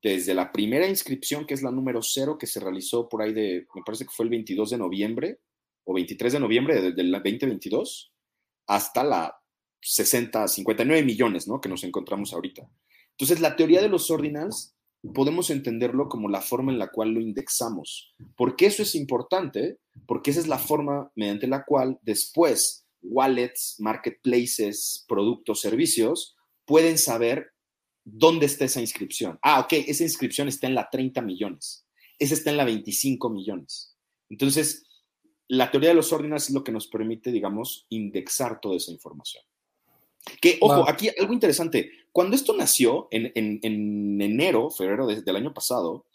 [0.00, 3.66] desde la primera inscripción, que es la número cero, que se realizó por ahí de,
[3.74, 5.40] me parece que fue el 22 de noviembre
[5.84, 8.12] o 23 de noviembre del, 2022,
[8.66, 9.36] hasta la
[9.93, 11.61] 60, 59 millones, ¿no?
[11.61, 12.68] Que nos encontramos ahorita.
[13.12, 14.74] Entonces, la teoría de los ordinals
[15.14, 18.14] podemos entenderlo como la forma en la cual lo indexamos.
[18.37, 19.78] ¿Por qué eso es importante?
[20.07, 27.53] Porque esa es la forma mediante la cual después wallets, marketplaces, productos, servicios, pueden saber
[28.05, 29.39] dónde está esa inscripción.
[29.43, 31.87] Ah, ok, esa inscripción está en la 30 millones,
[32.18, 33.97] esa está en la 25 millones.
[34.28, 34.84] Entonces,
[35.49, 39.45] la teoría de los ordinals es lo que nos permite, digamos, indexar toda esa información.
[40.41, 41.91] Que, ojo, aquí algo interesante.
[42.12, 43.31] Cuando esto nació en,
[43.62, 46.07] enero, febrero del año pasado,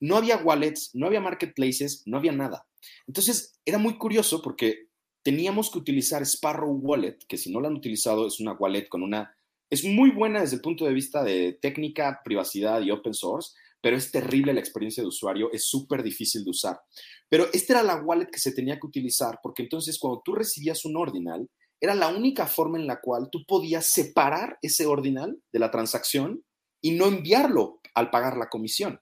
[0.00, 2.66] no había wallets, no había marketplaces, no había nada.
[3.06, 4.88] Entonces, era muy curioso porque
[5.22, 9.02] teníamos que utilizar Sparrow Wallet, que si no la han utilizado es una wallet con
[9.02, 9.34] una...
[9.68, 13.96] Es muy buena desde el punto de vista de técnica, privacidad y open source, pero
[13.96, 16.80] es terrible la experiencia de usuario, es súper difícil de usar.
[17.28, 20.84] Pero esta era la wallet que se tenía que utilizar, porque entonces cuando tú recibías
[20.84, 21.48] un ordinal,
[21.80, 26.44] era la única forma en la cual tú podías separar ese ordinal de la transacción
[26.80, 29.00] y no enviarlo al pagar la comisión.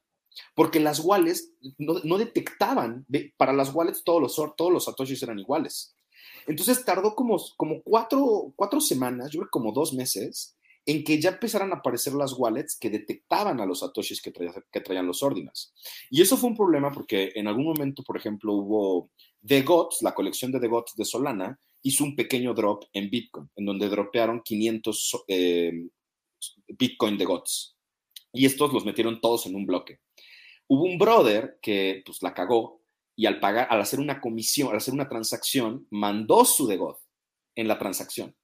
[0.54, 3.06] Porque las wallets no, detectaban,
[3.36, 5.96] para las wallets todos los, todos los satoshis eran iguales.
[6.46, 10.56] Entonces tardó como, como cuatro, cuatro semanas, yo creo como dos meses,
[10.86, 14.80] en que ya empezaran a aparecer las wallets que detectaban a los satoshis que, que
[14.80, 15.74] traían los ordinals.
[16.08, 19.10] Y eso fue un problema porque en algún momento, por ejemplo, hubo
[19.44, 23.48] The Gods, la colección de The Gods de Solana, hizo un pequeño drop en Bitcoin,
[23.56, 25.72] en donde dropearon 500 eh,
[26.68, 27.76] Bitcoin de Gods.
[28.32, 30.00] Y estos los metieron todos en un bloque.
[30.68, 32.82] Hubo un brother que pues la cagó
[33.16, 36.96] y al pagar, al hacer una comisión, al hacer una transacción, mandó su God
[37.56, 38.36] en la transacción.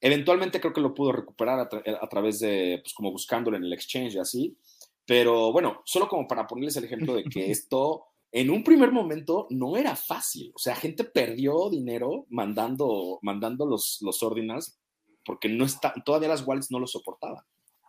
[0.00, 4.14] Eventualmente creo que lo pudo recuperar a, través de, pues como buscándolo en el exchange
[4.14, 4.58] y así.
[5.06, 8.06] Pero bueno, solo como para ponerles el ejemplo de que esto
[8.36, 10.52] en un primer momento no era fácil.
[10.54, 14.78] O sea, gente perdió dinero mandando, mandando los, los ordinals
[15.24, 17.42] porque no está, todavía las wallets no lo soportaban.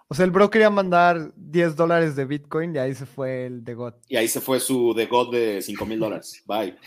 [0.07, 3.65] O sea, el bro quería mandar 10 dólares de Bitcoin y ahí se fue el
[3.65, 3.95] de God.
[4.07, 6.41] Y ahí se fue su de God de 5 mil dólares.
[6.47, 6.77] Bye.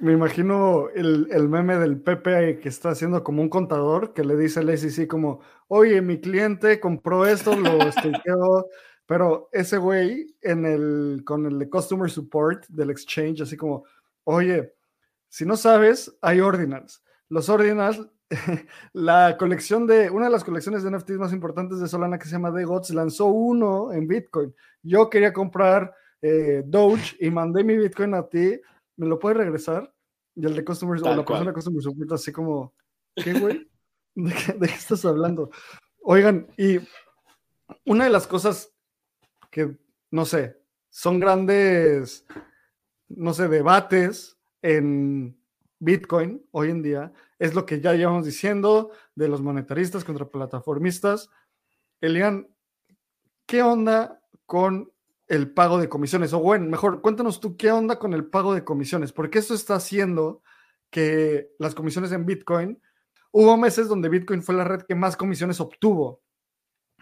[0.00, 4.36] Me imagino el, el, meme del Pepe que está haciendo como un contador que le
[4.36, 5.38] dice al SEC como,
[5.68, 7.78] oye, mi cliente compró esto, lo
[8.24, 8.66] quedó
[9.08, 13.84] pero ese güey en el, con el de Customer Support del exchange, así como,
[14.24, 14.74] oye,
[15.30, 17.02] si no sabes, hay ordinals.
[17.30, 18.06] Los ordinals,
[18.92, 22.32] la colección de, una de las colecciones de NFTs más importantes de Solana que se
[22.32, 24.54] llama The Gods lanzó uno en Bitcoin.
[24.82, 28.60] Yo quería comprar eh, Doge y mandé mi Bitcoin a ti,
[28.98, 29.90] ¿me lo puedes regresar?
[30.34, 32.74] Y el de Customer, o la persona de Customer Support, así como,
[33.16, 33.70] ¿qué güey?
[34.14, 35.48] ¿De ¿De qué estás hablando?
[36.02, 36.78] Oigan, y
[37.86, 38.74] una de las cosas
[39.58, 39.78] que,
[40.10, 42.24] no sé, son grandes,
[43.08, 45.38] no sé, debates en
[45.80, 51.30] Bitcoin hoy en día, es lo que ya llevamos diciendo de los monetaristas contra plataformistas.
[52.00, 52.48] Elian,
[53.46, 54.92] ¿qué onda con
[55.26, 56.32] el pago de comisiones?
[56.32, 59.74] O bueno, mejor, cuéntanos tú qué onda con el pago de comisiones, porque esto está
[59.74, 60.42] haciendo
[60.90, 62.80] que las comisiones en Bitcoin,
[63.30, 66.22] hubo meses donde Bitcoin fue la red que más comisiones obtuvo.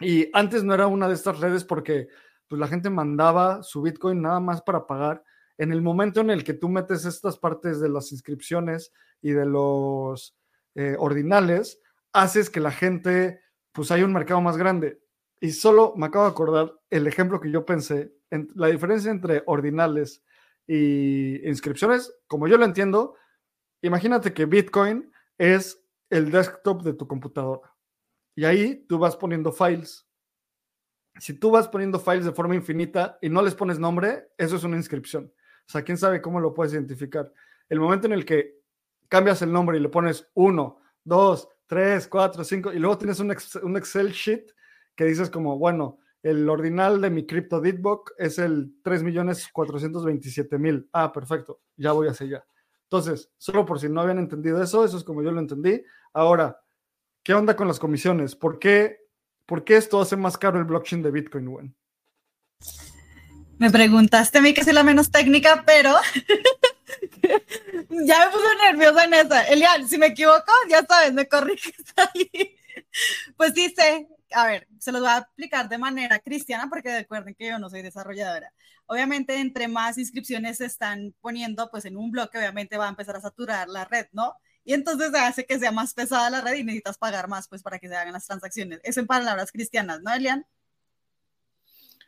[0.01, 2.09] Y antes no era una de estas redes porque
[2.49, 5.23] pues la gente mandaba su Bitcoin nada más para pagar.
[5.59, 8.93] En el momento en el que tú metes estas partes de las inscripciones
[9.23, 10.37] y de los
[10.75, 11.81] eh, ordinales,
[12.13, 13.41] haces que la gente,
[13.73, 15.01] pues hay un mercado más grande.
[15.41, 19.43] Y solo me acabo de acordar el ejemplo que yo pensé, en, la diferencia entre
[19.47, 20.23] ordinales
[20.67, 23.15] y inscripciones, como yo lo entiendo,
[23.83, 27.75] imagínate que Bitcoin es el desktop de tu computadora.
[28.35, 30.06] Y ahí tú vas poniendo files
[31.19, 34.65] si tú vas poniendo files de forma infinita y no les pones nombre, eso es
[34.65, 35.33] una inscripción.
[35.67, 37.33] O sea, quién sabe cómo lo puedes identificar.
[37.69, 38.61] El momento en el que
[39.09, 43.77] cambias el nombre y le pones 1, 2, 3, 4, 5 y luego tienes un,
[43.77, 44.53] Excel sheet
[44.95, 50.89] que dices como, bueno, el ordinal de mi crypto Ditbook es el 3.427.000.
[50.93, 52.47] Ah, perfecto, ya voy hacia allá.
[52.85, 55.83] Entonces, solo por si no habían entendido eso, eso es como yo lo entendí.
[56.13, 56.61] Ahora,
[57.23, 58.37] ¿qué onda con las comisiones?
[58.37, 59.06] ¿Por qué
[59.47, 61.77] ¿Por qué esto hace más caro el blockchain de Bitcoin, Gwen?
[63.59, 65.95] Me preguntaste a mí que soy la menos técnica, pero
[67.91, 69.43] ya me puse nerviosa en esa.
[69.45, 72.57] Elian, si me equivoco, ya sabes, me corriges ahí.
[73.37, 77.47] Pues dice, a ver, se los voy a explicar de manera cristiana porque recuerden que
[77.49, 78.53] yo no soy desarrolladora.
[78.87, 83.17] Obviamente, entre más inscripciones se están poniendo, pues en un bloque, obviamente va a empezar
[83.17, 84.35] a saturar la red, ¿no?
[84.67, 87.79] Y entonces hace que sea más pesada la red y necesitas pagar más pues para
[87.79, 88.81] que se hagan las transacciones.
[88.83, 90.45] Eso en palabras cristianas, ¿no, Elian?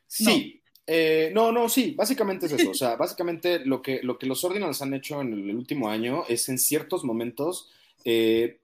[0.09, 0.24] Sí.
[0.24, 0.68] No.
[0.90, 2.70] Eh, no, no, sí, básicamente es eso.
[2.70, 6.24] O sea, básicamente lo que, lo que los ordinals han hecho en el último año
[6.28, 7.70] es en ciertos momentos
[8.04, 8.59] eh,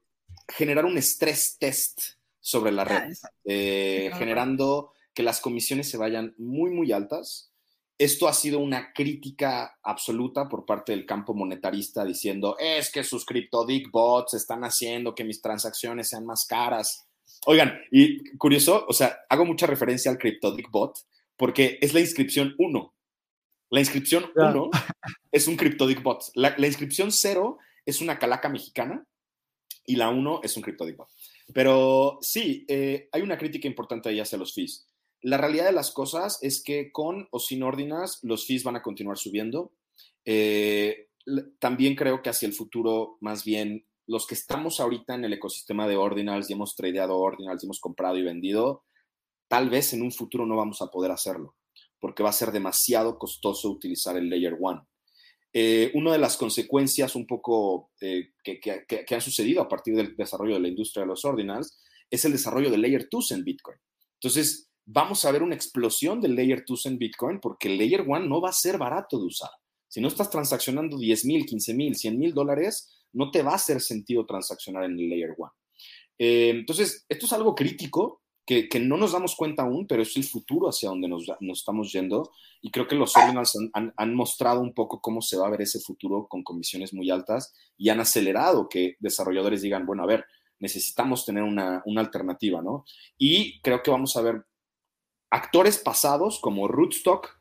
[0.49, 2.01] generar un estrés test
[2.41, 3.15] sobre la red,
[3.45, 7.53] eh, generando que las comisiones se vayan muy, muy altas
[7.99, 13.25] esto ha sido una crítica absoluta por parte del campo monetarista diciendo, es que sus
[13.25, 17.07] CryptoDick bots están haciendo que mis transacciones sean más caras.
[17.47, 20.99] Oigan, y curioso, o sea, hago mucha referencia al CryptoDick bot
[21.37, 22.95] porque es la inscripción 1.
[23.71, 24.71] La inscripción 1
[25.33, 26.23] es un CryptoDick bot.
[26.35, 29.07] La, inscripción 0 es una calaca mexicana
[29.87, 31.09] y la 1 es un CryptoDick bot.
[31.53, 34.87] Pero sí, eh, hay una crítica importante ahí hacia los fees.
[35.25, 38.83] La realidad de las cosas es que con o sin Ordinals los fees van a
[38.83, 39.73] continuar subiendo.
[40.23, 41.09] Eh,
[41.59, 45.89] también creo que hacia el futuro, más bien, los que estamos ahorita en el ecosistema
[45.89, 48.85] de Ordinals y hemos tradeado Ordinals hemos comprado y vendido,
[49.49, 51.57] tal vez en un futuro no vamos a poder hacerlo,
[51.99, 54.87] porque va a ser demasiado costoso utilizar el Layer 1.
[55.55, 60.15] Eh, una de las consecuencias un poco eh, que, que, han sucedido a partir del
[60.17, 63.79] desarrollo de la industria de los Ordinals es el desarrollo de Layer 2 en Bitcoin.
[64.21, 68.21] Entonces, vamos a ver una explosión del Layer 2 en Bitcoin porque el Layer 1
[68.21, 69.51] no va a ser barato de usar.
[69.89, 73.57] Si no estás transaccionando 10 mil, 15 mil, 100 mil dólares, no te va a
[73.57, 75.53] hacer sentido transaccionar en el Layer 1.
[76.19, 80.25] Eh, entonces, esto es algo crítico que, no nos damos cuenta aún, pero es el
[80.25, 82.31] futuro hacia donde nos, estamos yendo.
[82.61, 85.81] Y creo que los ordinals han, mostrado un poco cómo se va a ver ese
[85.81, 90.25] futuro con comisiones muy altas y han acelerado que desarrolladores digan, bueno, a ver,
[90.59, 92.85] necesitamos tener una, una alternativa, ¿no?
[93.17, 94.45] Y creo que vamos a ver
[95.35, 97.41] actores pasados como Rootstock,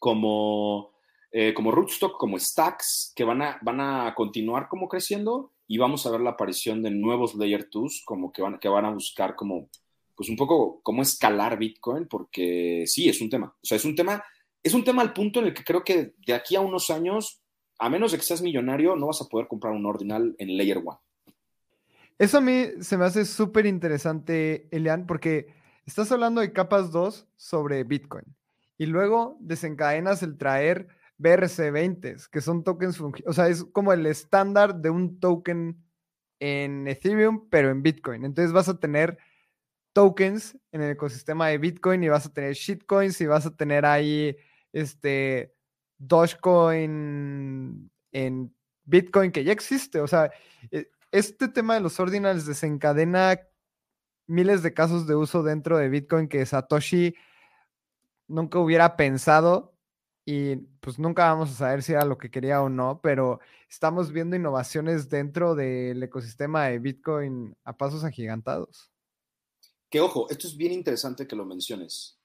[0.00, 0.90] como,
[1.30, 6.04] eh, como Rootstock, como Stacks, que van a, van a continuar como creciendo y vamos
[6.04, 9.36] a ver la aparición de nuevos Layer 2 como que van, que van a buscar
[9.36, 9.68] como,
[10.16, 13.54] pues un poco cómo escalar Bitcoin, porque sí, es un tema.
[13.62, 14.24] O sea, es un tema
[14.64, 17.40] es un tema al punto en el que creo que de aquí a unos años,
[17.78, 20.78] a menos de que seas millonario, no vas a poder comprar un ordinal en Layer
[20.78, 21.00] 1.
[22.18, 27.26] Eso a mí se me hace súper interesante, Elian, porque estás hablando de capas 2
[27.36, 28.24] sobre Bitcoin
[28.78, 34.76] y luego desencadenas el traer BRC20, que son tokens, o sea, es como el estándar
[34.76, 35.82] de un token
[36.40, 38.24] en Ethereum, pero en Bitcoin.
[38.24, 39.18] Entonces vas a tener
[39.92, 43.86] tokens en el ecosistema de Bitcoin y vas a tener shitcoins y vas a tener
[43.86, 44.36] ahí
[44.72, 45.54] este
[45.98, 48.54] Dogecoin en
[48.84, 50.00] Bitcoin que ya existe.
[50.00, 50.32] O sea,
[50.70, 53.38] e, este tema de los ordinals desencadena
[54.26, 57.14] miles de casos de uso dentro de Bitcoin que Satoshi
[58.28, 59.74] nunca hubiera pensado
[60.24, 64.12] y pues nunca vamos a saber si era lo que quería o no, pero estamos
[64.12, 68.90] viendo innovaciones dentro del ecosistema de Bitcoin a pasos agigantados.
[69.90, 72.18] Que ojo, esto es bien interesante que lo menciones.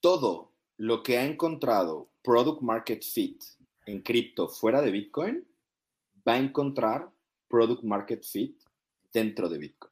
[0.00, 3.42] Todo lo que ha encontrado Product Market Fit
[3.86, 5.46] en cripto fuera de Bitcoin
[6.26, 7.10] va a encontrar
[7.48, 8.60] Product Market Fit
[9.12, 9.85] dentro de Bitcoin.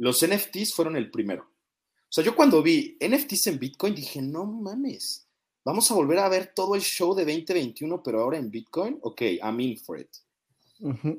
[0.00, 1.42] Los NFTs fueron el primero.
[1.44, 5.28] O sea, yo cuando vi NFTs en Bitcoin dije, no mames,
[5.62, 8.98] vamos a volver a ver todo el show de 2021, pero ahora en Bitcoin.
[9.02, 10.08] Ok, I'm in for it.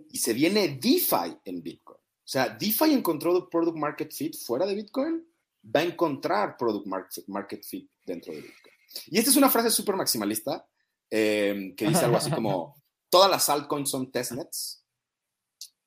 [0.10, 2.00] Y se viene DeFi en Bitcoin.
[2.00, 5.28] O sea, DeFi encontró Product Market Fit fuera de Bitcoin,
[5.64, 6.88] va a encontrar Product
[7.28, 8.76] Market Fit dentro de Bitcoin.
[9.08, 10.68] Y esta es una frase súper maximalista
[11.08, 14.84] eh, que dice algo así como, todas las altcoins son testnets.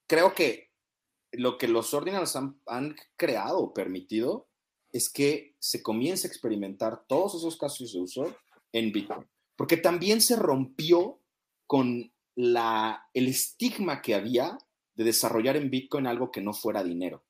[0.07, 0.64] Creo que
[1.37, 4.49] lo que los ordinals han, han creado permitido
[4.93, 8.37] es que se comience a experimentar todos esos casos de uso
[8.73, 9.27] en Bitcoin.
[9.57, 11.21] Porque también se rompió
[11.67, 14.59] con la, el estigma que había
[14.95, 17.25] de desarrollar en Bitcoin algo que no fuera dinero.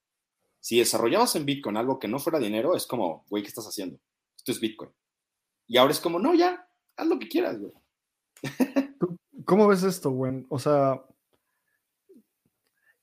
[0.60, 3.98] Si desarrollabas en Bitcoin algo que no fuera dinero, es como, güey, ¿qué estás haciendo?
[4.36, 4.90] Esto es Bitcoin.
[5.66, 7.72] Y ahora es como, no, ya, haz lo que quieras, güey.
[9.44, 10.44] ¿Cómo ves esto, güey?
[10.48, 11.02] O sea,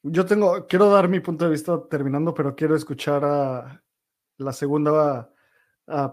[0.03, 3.83] yo tengo, quiero dar mi punto de vista terminando, pero quiero escuchar a
[4.37, 5.31] la segunda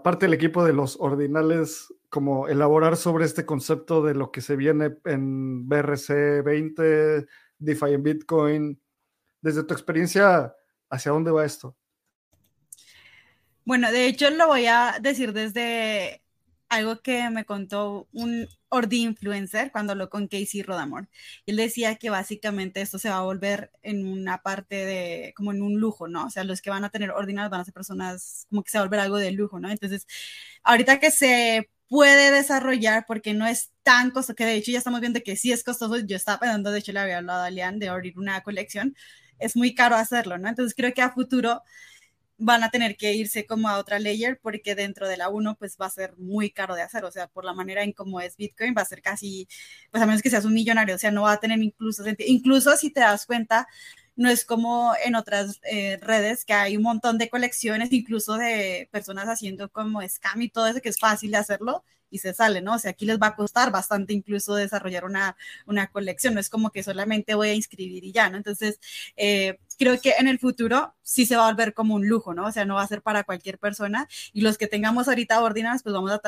[0.03, 4.55] parte del equipo de los ordinales, como elaborar sobre este concepto de lo que se
[4.55, 7.27] viene en BRC 20,
[7.59, 8.81] DeFi en Bitcoin.
[9.41, 10.55] Desde tu experiencia,
[10.89, 11.77] ¿hacia dónde va esto?
[13.63, 16.23] Bueno, de hecho lo voy a decir desde
[16.69, 21.09] algo que me contó un Ordi influencer cuando lo con Casey Rodamor.
[21.47, 25.61] Él decía que básicamente esto se va a volver en una parte de, como en
[25.63, 26.25] un lujo, ¿no?
[26.27, 28.77] O sea, los que van a tener ordinals van a ser personas como que se
[28.77, 29.69] va a volver algo de lujo, ¿no?
[29.71, 30.05] Entonces,
[30.63, 35.01] ahorita que se puede desarrollar porque no es tan costoso, que de hecho ya estamos
[35.01, 37.79] viendo que sí es costoso, yo estaba pensando, de hecho le había hablado a Lian
[37.79, 38.95] de abrir una colección,
[39.39, 40.49] es muy caro hacerlo, ¿no?
[40.49, 41.63] Entonces creo que a futuro
[42.39, 45.77] van a tener que irse como a otra layer porque dentro de la 1 pues
[45.79, 48.37] va a ser muy caro de hacer, o sea, por la manera en cómo es
[48.37, 49.47] Bitcoin va a ser casi,
[49.91, 52.75] pues a menos que seas un millonario, o sea, no va a tener incluso incluso
[52.77, 53.67] si te das cuenta,
[54.15, 58.89] no es como en otras eh, redes que hay un montón de colecciones, incluso de
[58.91, 62.61] personas haciendo como scam y todo eso, que es fácil de hacerlo, y se sale,
[62.61, 62.73] ¿no?
[62.75, 66.49] O sea, aquí les va a costar bastante incluso desarrollar una, una colección, no es
[66.49, 68.37] como que solamente voy a inscribir y ya, ¿no?
[68.37, 68.79] Entonces,
[69.15, 72.45] eh, creo que en el futuro sí se va a volver como un lujo, ¿no?
[72.47, 75.83] O sea, no va a ser para cualquier persona y los que tengamos ahorita ordinarios,
[75.83, 76.21] pues vamos a,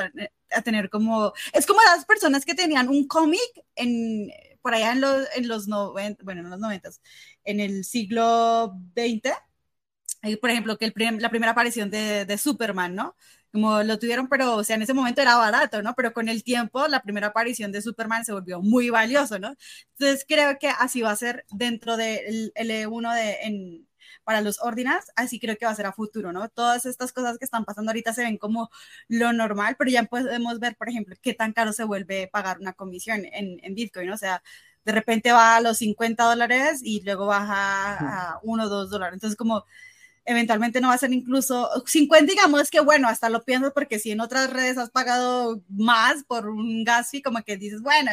[0.52, 3.42] a tener como, es como las personas que tenían un cómic
[3.76, 4.30] en
[4.62, 6.90] por allá en los, en los 90, bueno, en los 90,
[7.44, 9.34] en el siglo XX,
[10.40, 13.16] por ejemplo, que el la primera aparición de, de Superman, ¿no?
[13.52, 15.94] Como lo tuvieron, pero, o sea, en ese momento era barato, ¿no?
[15.96, 19.56] Pero con el tiempo, la primera aparición de Superman se volvió muy valioso, ¿no?
[19.98, 23.88] Entonces, creo que así va a ser dentro del L1 de, en,
[24.24, 26.50] para los ordinals, así creo que va a ser a futuro, ¿no?
[26.50, 28.70] Todas estas cosas que están pasando ahorita se ven como
[29.08, 32.74] lo normal, pero ya podemos ver, por ejemplo, qué tan caro se vuelve pagar una
[32.74, 34.14] comisión en, en Bitcoin, ¿no?
[34.16, 34.42] O sea,
[34.86, 39.14] de repente va a los 50 dólares y luego baja a 1 o 2 dólares.
[39.16, 39.66] Entonces, como
[40.26, 44.12] eventualmente no va a ser incluso 50, digamos que bueno, hasta lo piensas porque si
[44.12, 48.12] en otras redes has pagado más por un gas y como que dices, bueno,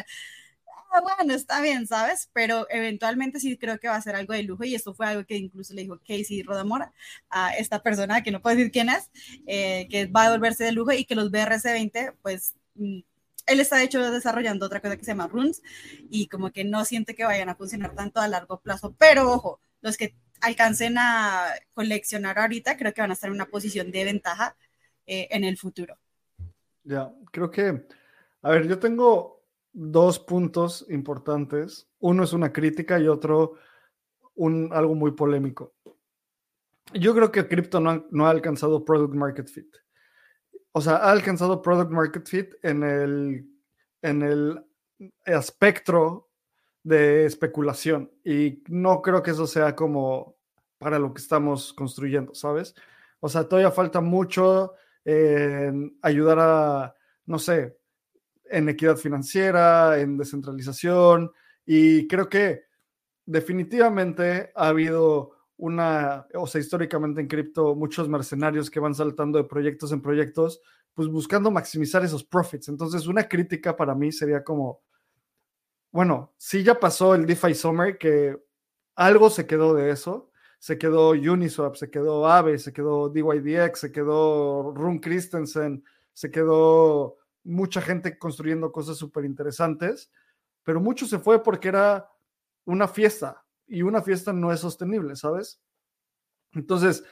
[0.91, 2.31] ah, bueno, está bien, ¿sabes?
[2.33, 5.25] Pero eventualmente sí creo que va a ser algo de lujo y esto fue algo
[5.25, 6.93] que incluso le dijo Casey Rodamora
[7.31, 9.11] a esta persona, que no puedo decir quién es,
[9.47, 13.01] eh, que va a volverse de lujo y que los BRC20, pues mm,
[13.47, 15.63] él está de hecho desarrollando otra cosa que se llama Runes
[16.11, 19.61] y como que no siente que vayan a funcionar tanto a largo plazo, pero ojo,
[19.81, 24.05] los que alcancen a coleccionar ahorita, creo que van a estar en una posición de
[24.05, 24.57] ventaja
[25.07, 25.99] eh, en el futuro.
[26.85, 27.87] Ya, creo que,
[28.43, 31.89] a ver, yo tengo dos puntos importantes.
[31.99, 33.55] Uno es una crítica y otro
[34.35, 35.75] un, algo muy polémico.
[36.95, 39.77] Yo creo que cripto no no ha alcanzado product market fit.
[40.73, 43.47] o sea, ha alcanzado product market fit en el,
[44.01, 44.65] en el
[45.25, 46.28] espectro
[46.89, 50.37] de especulación y no creo que eso sea como
[50.79, 52.75] para lo que estamos construyendo, ¿sabes?
[53.21, 54.73] O sea, todavía falta mucho
[55.05, 56.95] en ayudar a,
[57.27, 57.77] no sé,
[58.45, 61.31] en equidad financiera, en descentralización
[61.67, 62.65] y creo que
[63.27, 69.45] definitivamente ha habido una, o sea, históricamente en cripto, muchos mercenarios que van saltando de
[69.45, 70.63] proyectos en proyectos,
[70.95, 72.69] pues buscando maximizar esos profits.
[72.69, 74.81] Entonces, una crítica para mí sería como,
[75.91, 78.37] bueno, sí ya pasó el DeFi Summer, que
[78.95, 83.93] algo se quedó de eso, se quedó Uniswap, se quedó Aave, se quedó DYDX, se
[83.93, 90.11] quedó Rune Christensen, se quedó mucha gente construyendo cosas súper interesantes,
[90.65, 92.11] pero mucho se fue porque era
[92.65, 95.61] una fiesta, y una fiesta no es sostenible, ¿sabes?
[96.53, 97.05] Entonces,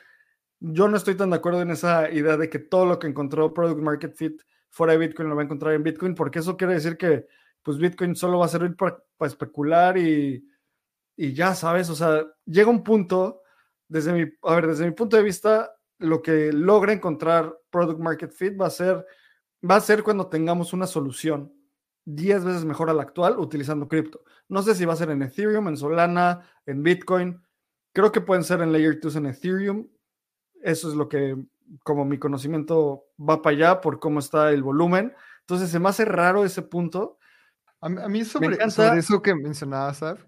[0.59, 3.53] yo no estoy tan de acuerdo en esa idea de que todo lo que encontró
[3.53, 6.75] Product Market Fit fuera de Bitcoin lo va a encontrar en Bitcoin, porque eso quiere
[6.75, 7.27] decir que
[7.67, 10.49] pues Bitcoin solo va a servir para, especular y,
[11.17, 11.91] y, ya, ¿sabes?
[11.91, 13.43] O sea, llega un punto,
[13.89, 18.31] desde mi, a ver, desde mi punto de vista, lo que logra encontrar Product Market
[18.31, 19.05] Fit va a ser,
[19.69, 21.53] va a ser cuando tengamos una solución
[22.05, 24.23] 10 veces mejor a la actual utilizando cripto.
[24.49, 27.43] No sé si va a ser en Ethereum, en Solana, en Bitcoin.
[27.93, 29.89] Creo que pueden ser en Layer 2 en Ethereum.
[30.63, 31.37] Eso es lo que,
[31.83, 35.13] como mi conocimiento va para allá por cómo está el volumen.
[35.41, 37.19] Entonces se me hace raro ese punto.
[37.87, 38.59] A, mí sobre,
[38.99, 40.25] eso que mencionabas, Saf,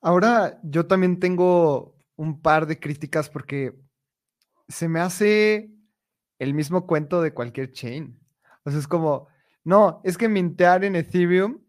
[0.00, 3.78] ahora yo también tengo un par de críticas porque
[4.66, 5.70] se me hace
[6.38, 8.18] el mismo cuento de cualquier chain.
[8.64, 9.28] O sea, es como,
[9.64, 11.60] no, es que mintear en Ethereum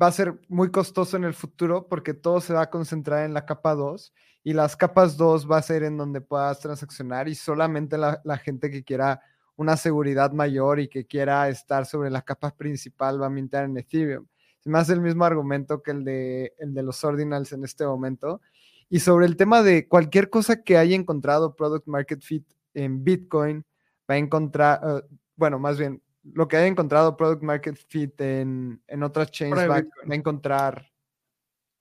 [0.00, 3.32] va a ser muy costoso en el futuro porque todo se va a concentrar en
[3.32, 4.12] la capa 2
[4.42, 8.70] y las capas 2 va a ser en donde puedas transaccionar y solamente la, gente
[8.70, 9.22] que quiera
[9.60, 13.76] una seguridad mayor y que quiera estar sobre la capa principal va a mintear en
[13.76, 14.26] Ethereum.
[14.58, 17.84] Se me hace el mismo argumento que el de, el de los ordinals en este
[17.84, 18.40] momento.
[18.88, 23.66] Y sobre el tema de cualquier cosa que haya encontrado Product Market Fit en Bitcoin,
[24.10, 25.02] va a encontrar, eh,
[25.36, 29.76] bueno, más bien, lo que haya encontrado Product Market Fit en, en otras chains va,
[29.76, 30.90] a encontrar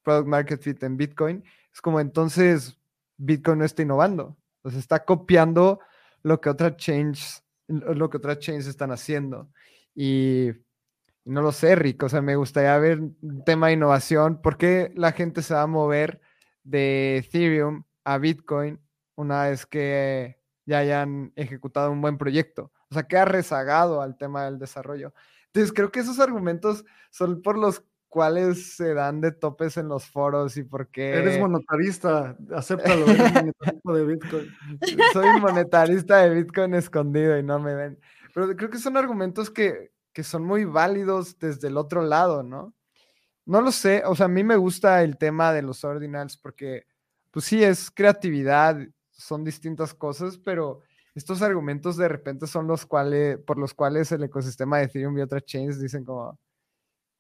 [0.04, 1.46] Product Market Fit en Bitcoin.
[1.74, 2.78] Es como entonces
[3.16, 4.36] Bitcoin no está innovando.
[4.70, 5.80] Sea, está copiando
[6.24, 9.50] lo que otras chains, lo que otras chains están haciendo.
[9.96, 10.52] Y,
[11.26, 12.04] no lo sé, Rick.
[12.04, 14.42] O sea, me gustaría ver un tema de innovación.
[14.42, 16.22] ¿Por qué la gente se va a mover
[16.64, 18.80] de Ethereum a Bitcoin
[19.16, 22.72] una vez que ya hayan ejecutado un buen proyecto?
[22.90, 25.14] O sea, queda rezagado al tema del desarrollo.
[25.48, 30.06] Entonces, creo que esos argumentos son por los cuales se dan de topes en los
[30.06, 31.14] foros y por qué...
[31.14, 34.48] Eres monetarista, acéptalo, eres monetarista de Bitcoin.
[35.14, 38.00] Soy monetarista de Bitcoin escondido y no me ven.
[38.34, 42.74] Pero creo que son argumentos que, que son muy válidos desde el otro lado, ¿no?
[43.46, 46.84] No lo sé, o sea, a mí me gusta el tema de los ordinals porque,
[47.32, 48.78] pues sí, es creatividad,
[49.12, 50.82] son distintas cosas, pero
[51.16, 55.22] estos argumentos de repente son los cuales, por los cuales el ecosistema de Ethereum y
[55.22, 56.40] otras chains dicen como,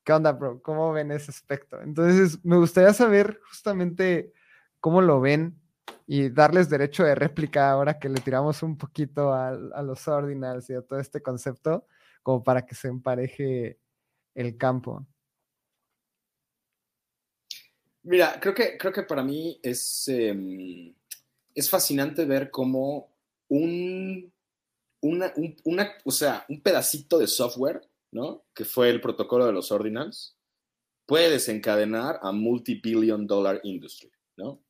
[0.04, 0.62] ¿qué onda, bro?
[0.62, 1.82] ¿Cómo ven ese aspecto?
[1.82, 4.34] Entonces, me gustaría saber justamente
[4.80, 5.60] cómo lo ven
[6.08, 10.70] y darles derecho de réplica ahora que le tiramos un poquito a, a los ordinals
[10.70, 11.86] y a todo este concepto,
[12.24, 13.80] como para que se empareje
[14.36, 15.06] el campo.
[18.04, 20.94] Mira, creo que, creo que para mí es, em,
[21.54, 23.12] es fascinante ver cómo
[23.50, 24.32] un,
[25.02, 25.34] una,
[26.06, 28.46] o sea, un pedacito de software, ¿no?
[28.54, 30.38] Que fue el protocolo de los ordinals,
[31.06, 34.64] puede desencadenar a multi-billion dollar industry, ¿no?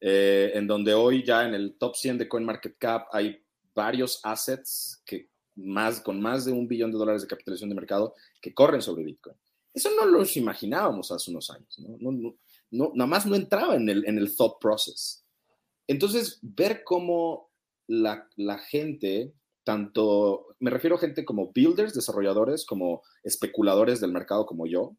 [0.00, 3.42] Eh, en donde hoy ya en el top 100 de CoinMarketCap hay
[3.74, 8.14] varios assets que más, con más de un billón de dólares de capitalización de mercado
[8.40, 9.36] que corren sobre Bitcoin.
[9.72, 11.96] Eso no lo imaginábamos hace unos años, ¿no?
[12.12, 12.36] no,
[12.70, 15.24] no nada más no entraba en el, en el thought process.
[15.86, 17.50] Entonces, ver cómo
[17.86, 18.28] la,
[18.68, 19.32] gente,
[19.64, 24.96] tanto, me refiero a gente como builders, desarrolladores, como especuladores del mercado como yo,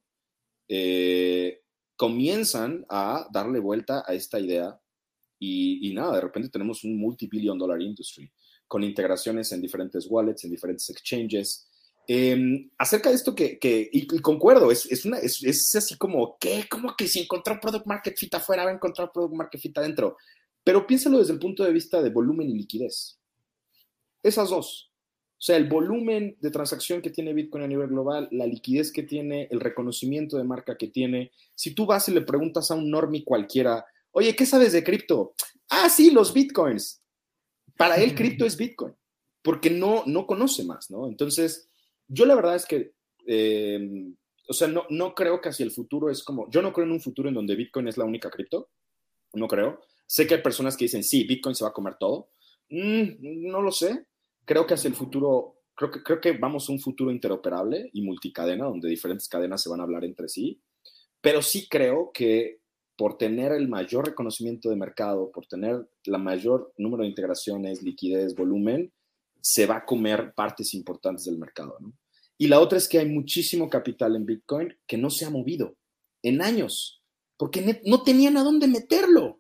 [0.68, 1.62] eh,
[1.96, 4.80] comienzan a darle vuelta a esta idea
[5.40, 8.32] y, nada, de repente tenemos un multibillion dollar industry
[8.68, 11.70] con integraciones en diferentes wallets, en diferentes exchanges.
[12.08, 16.66] Em, acerca de esto que, y, concuerdo, es, es, una, es, así como, ¿qué?
[16.70, 20.18] ¿Cómo que si encontró Product Market Fit afuera va a encontrar Product Market Fit adentro?
[20.64, 23.20] Pero piénsalo desde el punto de vista de volumen y liquidez.
[24.26, 24.92] Esas dos.
[25.38, 29.04] O sea, el volumen de transacción que tiene Bitcoin a nivel global, la liquidez que
[29.04, 31.32] tiene, el reconocimiento de marca que tiene.
[31.54, 35.36] Si tú vas y le preguntas a un normie cualquiera, oye, ¿qué sabes de cripto?
[35.70, 37.04] Ah, sí, los Bitcoins.
[37.78, 38.96] Para él, cripto es Bitcoin.
[39.44, 41.08] porque no, no conoce más, ¿no?
[41.08, 41.70] Entonces,
[42.08, 42.94] yo la verdad es que,
[43.28, 44.12] eh,
[44.48, 46.94] o sea, no, no creo que hacia el futuro es como, yo no creo en
[46.94, 48.70] un futuro en donde Bitcoin es la única cripto,
[49.34, 49.82] no creo.
[50.08, 52.30] Sé que hay personas que dicen, sí, Bitcoin se va a comer todo.
[52.70, 54.08] Mm, no lo sé.
[54.46, 58.02] Creo que hacia el futuro, creo que, creo que vamos a un futuro interoperable y
[58.02, 60.62] multicadena, donde diferentes cadenas se van a hablar entre sí.
[61.22, 62.62] Pero sí creo que
[62.98, 68.36] por tener el mayor reconocimiento de mercado, por tener la mayor número de integraciones, liquidez,
[68.36, 68.94] volumen,
[69.42, 71.78] se va a comer partes importantes del mercado.
[71.80, 71.94] ¿no?
[72.38, 75.76] Y la otra es que hay muchísimo capital en Bitcoin que no se ha movido
[76.24, 77.04] en años,
[77.38, 79.40] porque no tenían a dónde meterlo.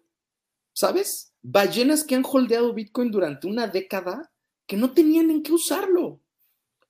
[0.73, 1.33] ¿Sabes?
[1.41, 4.33] Ballenas que han holdeado Bitcoin durante una década
[4.67, 6.19] que no tenían en qué usarlo.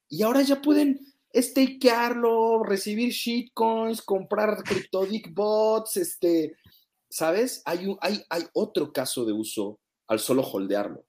[0.10, 1.00] Y ahora ya pueden
[1.34, 6.56] stakearlo, recibir shitcoins, comprar CryptoDick bots, este,
[7.10, 7.62] ¿sabes?
[7.66, 11.06] Hay, hay, hay otro caso de uso al solo holdearlo.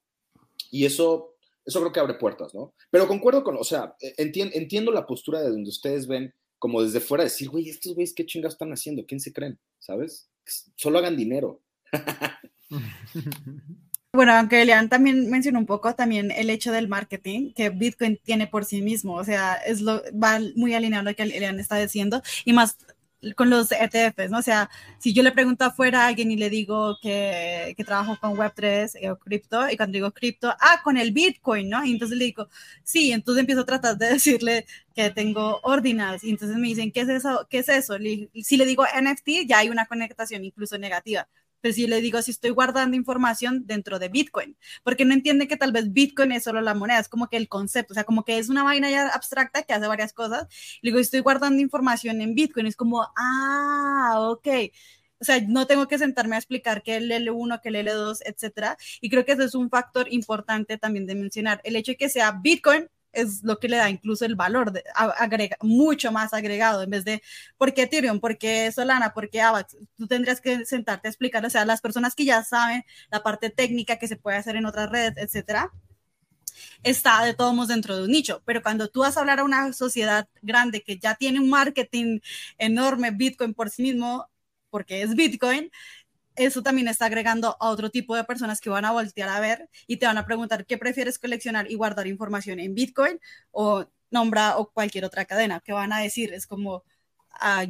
[0.71, 2.75] Y eso, eso creo que abre puertas, ¿no?
[2.91, 7.01] Pero concuerdo con, o sea, e, entiendo la postura de donde ustedes ven como desde
[7.01, 9.59] fuera decir, güey, estos güeyes qué chingados están haciendo, ¿quién se creen?
[9.79, 10.29] ¿Sabes?
[10.75, 11.61] Solo hagan dinero.
[14.17, 18.47] Bueno, aunque Elian también mencionó un poco también el hecho del marketing que Bitcoin tiene
[18.47, 21.77] por sí mismo, o sea, es lo va muy alineado a lo que Elian está
[21.77, 22.79] diciendo y más
[23.37, 24.39] con los ETFs, ¿no?
[24.39, 28.17] O sea, si yo le pregunto afuera a alguien y le digo que, que trabajo
[28.19, 31.85] con Web3 o cripto, y cuando digo cripto, ah, con el Bitcoin, ¿no?
[31.85, 32.49] Y entonces le digo,
[32.85, 37.03] sí, entonces empiezo a tratar de decirle que tengo ordinals, y entonces me dicen, ¿qué
[37.03, 37.47] es eso?
[37.51, 37.97] ¿Qué es eso?
[38.43, 41.29] Si le digo NFT, ya hay una conectación incluso negativa,
[41.61, 45.57] pero si le digo, si estoy guardando información dentro de Bitcoin, porque no entiende que
[45.57, 48.25] tal vez Bitcoin es solo la moneda, es como que el concepto, o sea, como
[48.25, 50.47] que es una vaina ya abstracta que hace varias cosas.
[50.83, 54.49] Le digo, estoy guardando información en Bitcoin, es como, ah, ok.
[55.19, 57.87] O sea, no tengo que sentarme a explicar qué es el L1, qué es el
[57.87, 58.77] L2, etcétera.
[59.01, 61.61] Y creo que eso es un factor importante también de mencionar.
[61.65, 64.85] El hecho de que sea Bitcoin es lo que le da incluso el valor, de,
[64.95, 67.23] agrega, mucho más agregado, en vez de,
[67.57, 68.21] ¿por qué Ethereum?
[68.21, 69.13] ¿Por qué Solana?
[69.15, 69.77] ¿Por qué AVAX?
[69.97, 73.51] Tú tendrías que sentarte a explicar, o sea, las personas que ya saben la parte
[73.51, 75.73] técnica que se puede hacer en otras redes, etcétera,
[76.83, 79.45] está de todos modos dentro de un nicho, pero cuando tú vas a hablar a
[79.45, 82.21] una sociedad grande que ya tiene un marketing
[82.59, 84.29] enorme, Bitcoin por sí mismo,
[84.71, 85.71] porque es Bitcoin,
[86.37, 89.69] eso también está agregando a otro tipo de personas que van a voltear a ver
[89.87, 93.21] y te van a preguntar qué prefieres coleccionar y guardar información en Bitcoin
[93.51, 95.61] o nombra o cualquier otra cadena.
[95.61, 96.33] ¿Qué van a decir?
[96.33, 96.85] Es como,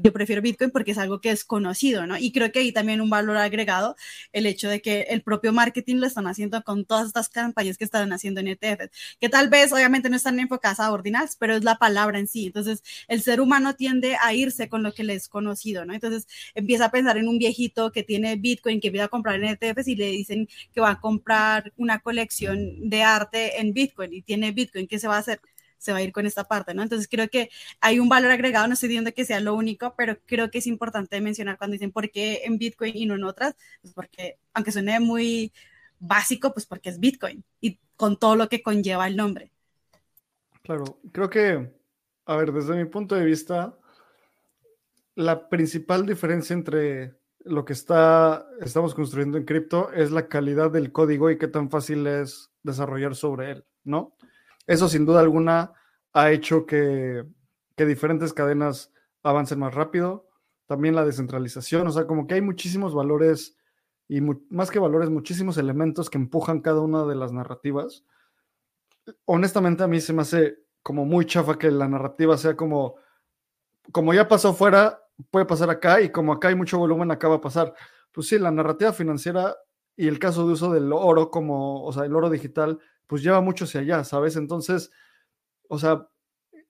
[0.03, 2.17] yo prefiero Bitcoin porque es algo que es conocido, ¿no?
[2.19, 3.97] Y creo que ahí también un valor agregado
[4.33, 7.85] el hecho de que el propio marketing lo están haciendo con todas estas campañas que
[7.85, 8.91] están haciendo en ETF,
[9.21, 12.47] que tal vez obviamente no están enfocadas a ordinals, pero es la palabra en sí.
[12.47, 15.95] Entonces, el ser humano tiende a irse con lo que le es conocido, ¿no?
[15.95, 19.57] Entonces, empieza a pensar en un viejito que tiene Bitcoin, que empieza a comprar en
[19.61, 24.23] ETFs y le dicen que va a comprar una colección de arte en Bitcoin y
[24.23, 25.41] tiene Bitcoin, ¿qué se va a hacer?
[25.79, 26.83] Se va a ir con esta parte, ¿no?
[26.83, 27.51] Entonces creo que
[27.81, 30.67] hay un valor agregado, no estoy diciendo que sea lo único, pero creo que es
[30.67, 34.73] importante mencionar cuando dicen por qué en Bitcoin y no en otras, pues porque aunque
[34.73, 35.53] suene muy
[35.99, 39.51] básico, pues porque es Bitcoin y con todo lo que conlleva el nombre.
[40.63, 41.73] Claro, creo que,
[42.27, 43.79] a ver, desde mi punto de vista,
[45.15, 47.15] la principal diferencia entre
[47.45, 51.71] lo que está, estamos construyendo en cripto es la calidad del código y qué tan
[51.71, 54.17] fácil es desarrollar sobre él, ¿no?
[54.67, 55.73] Eso sin duda alguna
[56.13, 57.25] ha hecho que,
[57.77, 58.93] diferentes cadenas
[59.23, 60.29] avancen más rápido.
[60.67, 63.57] También la descentralización, o sea, como que hay muchísimos valores
[64.09, 68.05] y más que valores, muchísimos elementos que empujan cada una de las narrativas.
[69.25, 72.97] Honestamente, a mí se me hace como muy chafa que la narrativa sea como,
[73.93, 77.37] como ya pasó fuera, puede pasar acá y como acá hay mucho volumen, acá va
[77.37, 77.75] a pasar.
[78.13, 79.57] Pues sí, la narrativa financiera
[79.97, 83.41] y el caso de uso del oro como, o sea, el oro digital pues lleva
[83.41, 84.37] mucho hacia allá, ¿sabes?
[84.37, 84.91] Entonces,
[85.69, 86.09] o sea,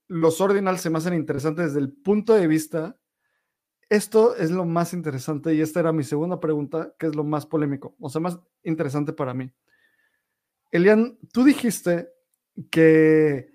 [0.09, 2.99] los ordinals se me hacen interesantes desde el punto de vista.
[3.89, 7.47] Esto es lo más interesante y esta era mi segunda pregunta, que es lo más
[7.47, 9.53] polémico, o sea, más interesante para mí.
[10.73, 12.13] Elian, tú dijiste
[12.71, 13.53] que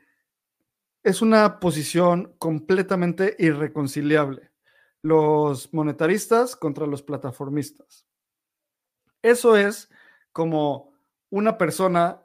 [1.03, 4.51] es una posición completamente irreconciliable.
[5.01, 8.05] Los monetaristas contra los plataformistas.
[9.21, 9.89] Eso es
[10.31, 10.93] como
[11.29, 12.20] una persona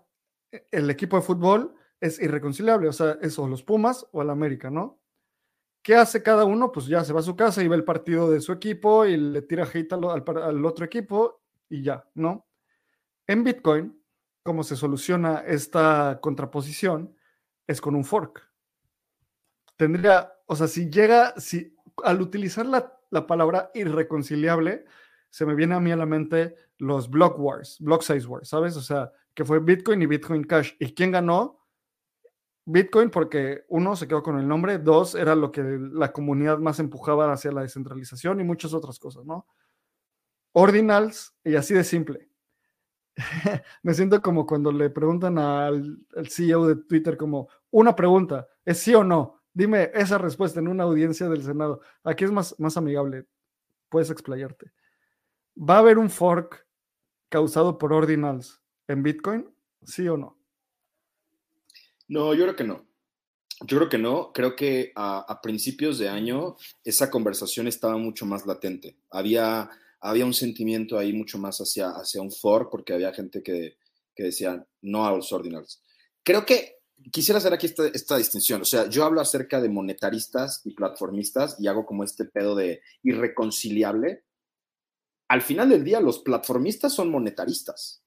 [0.71, 5.01] el equipo de fútbol es irreconciliable, o sea, eso, los Pumas o el América, ¿no?
[5.83, 6.73] ¿Qué hace cada uno?
[6.73, 9.17] Pues ya se va a su casa y ve el partido de su equipo y
[9.17, 12.47] le tira hate al, otro equipo y ya, ¿no?
[13.27, 14.03] En Bitcoin,
[14.43, 17.15] ¿cómo se soluciona esta contraposición?
[17.67, 18.51] Es con un fork.
[19.77, 24.87] Tendría, o sea, si llega, si al utilizar la, la palabra irreconciliable,
[25.37, 28.74] se me viene a mí a la mente los block wars, block size wars, ¿sabes?
[28.74, 30.72] O sea, que fue Bitcoin y Bitcoin Cash.
[30.80, 31.62] ¿Y quién ganó?
[32.64, 36.80] Bitcoin porque uno se quedó con el nombre, dos era lo que la comunidad más
[36.80, 39.47] empujaba hacia la descentralización y muchas otras cosas, ¿no?
[40.53, 42.30] Ordinals y así de simple.
[43.82, 45.99] Me siento como cuando le preguntan al,
[46.30, 49.43] CEO de Twitter como una pregunta, ¿es sí o no?
[49.53, 51.82] Dime esa respuesta en una audiencia del Senado.
[52.05, 53.26] Aquí es más, más amigable,
[53.91, 54.72] puedes explayarte.
[55.59, 56.67] ¿Va a haber un fork
[57.29, 59.49] causado por Ordinals en Bitcoin?
[59.85, 60.39] ¿Sí o no?
[62.09, 62.87] No, yo creo que no.
[63.63, 64.33] Yo creo que no.
[64.33, 68.99] Creo que a, principios de año esa conversación estaba mucho más latente.
[69.11, 73.79] Había, había un sentimiento ahí mucho más hacia, hacia un fork porque había gente que,
[74.15, 75.83] que decía no a los ordinals.
[76.23, 76.77] Creo que
[77.13, 78.63] quisiera hacer aquí esta, esta, distinción.
[78.63, 82.83] O sea, yo hablo acerca de monetaristas y platformistas y hago como este pedo de
[83.03, 84.25] irreconciliable.
[85.29, 88.03] Al final del día, los platformistas son monetaristas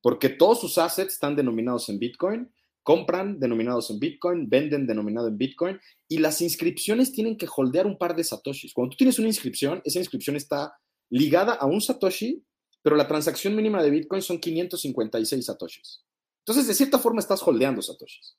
[0.00, 2.52] porque todos sus assets están denominados en Bitcoin
[2.88, 7.98] compran denominados en Bitcoin, venden denominado en Bitcoin y las inscripciones tienen que holdear un
[7.98, 8.72] par de satoshis.
[8.72, 10.72] Cuando tú tienes una inscripción, esa inscripción está
[11.10, 12.42] ligada a un satoshi,
[12.80, 16.02] pero la transacción mínima de Bitcoin son 556 satoshis.
[16.38, 18.38] Entonces, de cierta forma, estás holdeando satoshis.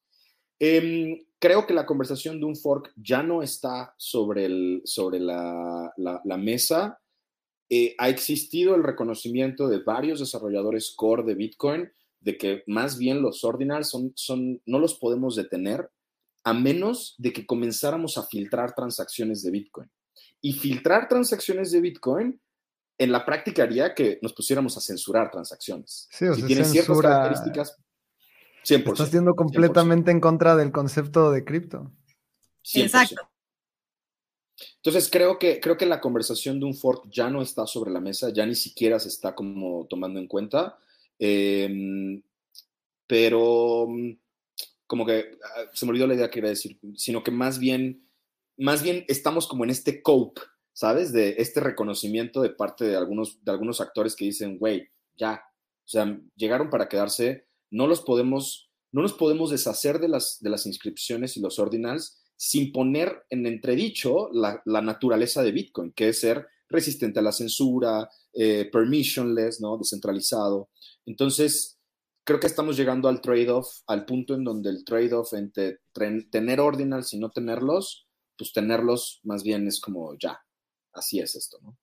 [0.58, 5.94] Em, creo que la conversación de un fork ya no está sobre, el, sobre la,
[5.96, 7.00] la, mesa.
[7.70, 13.22] Eh, ha existido el reconocimiento de varios desarrolladores core de Bitcoin de que más bien
[13.22, 15.90] los ordinals son, son, no los podemos detener
[16.44, 19.90] a menos de que comenzáramos a filtrar transacciones de Bitcoin.
[20.42, 22.42] Y filtrar transacciones de Bitcoin
[22.98, 26.08] en la práctica haría que nos pusiéramos a censurar transacciones.
[26.12, 27.78] Sí, o si tienen ciertas características,
[28.66, 28.92] 100%.
[28.92, 31.92] Estás siendo completamente en contra del concepto de cripto.
[32.74, 33.29] Exacto.
[34.78, 38.02] Entonces creo que, creo que la conversación de un fork ya no está sobre la
[38.02, 40.78] mesa, ya ni siquiera se está como tomando en cuenta.
[41.18, 42.22] Em,
[43.08, 43.88] pero
[44.88, 48.08] como que ah, se me olvidó la idea que iba decir, sino que más bien,
[48.58, 50.42] más bien estamos como en este cope,
[50.74, 51.12] ¿sabes?
[51.12, 55.44] De este reconocimiento de parte de algunos, de algunos actores que dicen, güey, ya,
[55.86, 60.50] o sea, llegaron para quedarse, no los podemos, no nos podemos deshacer de las, de
[60.50, 66.08] las inscripciones y los ordinals sin poner en entredicho la, la naturaleza de Bitcoin, que
[66.08, 69.78] es ser resistente a la censura, eh, permissionless, ¿no?
[69.78, 70.70] Descentralizado.
[71.06, 71.78] Entonces,
[72.24, 75.80] creo que estamos llegando al trade-off, al punto en donde el trade-off entre
[76.32, 80.40] tener ordinals y no tenerlos, pues tenerlos más bien es como ya,
[80.94, 81.78] así es esto, ¿no?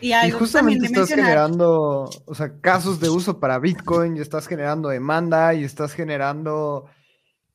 [0.00, 5.54] Y, justamente estás generando, o sea, casos de uso para Bitcoin, y estás generando demanda
[5.54, 6.86] y estás generando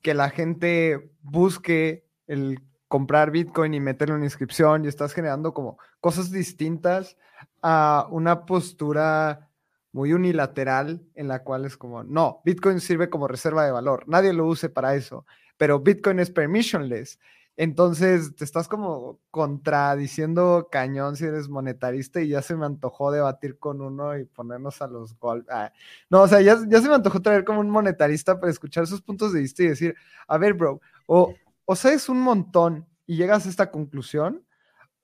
[0.06, 5.80] que la gente busque el comprar Bitcoin y meterle una inscripción y estás generando como
[5.99, 7.18] cosas distintas
[7.64, 9.49] a una postura
[9.93, 14.32] muy unilateral en la cual es como, no, Bitcoin sirve como reserva de valor, nadie
[14.32, 15.26] lo use para eso,
[15.58, 17.18] pero Bitcoin es permissionless.
[17.58, 23.58] Entonces te estás como contradiciendo cañón si eres monetarista y ya se me antojó debatir
[23.58, 25.53] con uno y ponernos a los golpes.
[25.53, 25.72] Ah,
[26.10, 29.01] no, o sea, ya, ya, se me antojó traer como un monetarista para escuchar sus
[29.01, 29.95] puntos de vista y decir,
[30.28, 31.34] a ver, bro, o,
[31.64, 34.43] o sabes un montón y llegas a esta conclusión,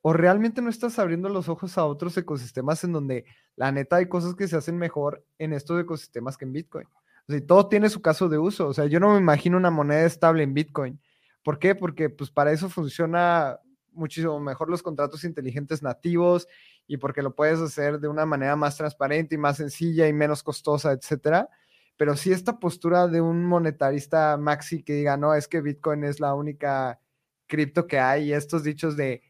[0.02, 3.26] o realmente no estás abriendo los ojos a otros ecosistemas en donde
[3.56, 6.88] la neta hay cosas que se hacen mejor en estos ecosistemas que en Bitcoin.
[7.28, 8.68] O sea, todo tiene su caso de uso.
[8.68, 11.00] O sea, yo no me imagino una moneda estable en Bitcoin.
[11.44, 11.76] ¿Por qué?
[11.76, 13.60] Porque pues para eso funciona
[13.94, 16.48] muchísimo mejor los contratos inteligentes nativos
[16.88, 20.44] y porque lo puedes hacer de una manera más transparente y más sencilla y menos
[20.44, 21.50] costosa, etcétera.
[21.98, 26.20] Pero si esta postura de un monetarista maxi que diga, no, es que Bitcoin es
[26.20, 27.00] la única
[27.48, 29.22] cripto que hay y estos dichos de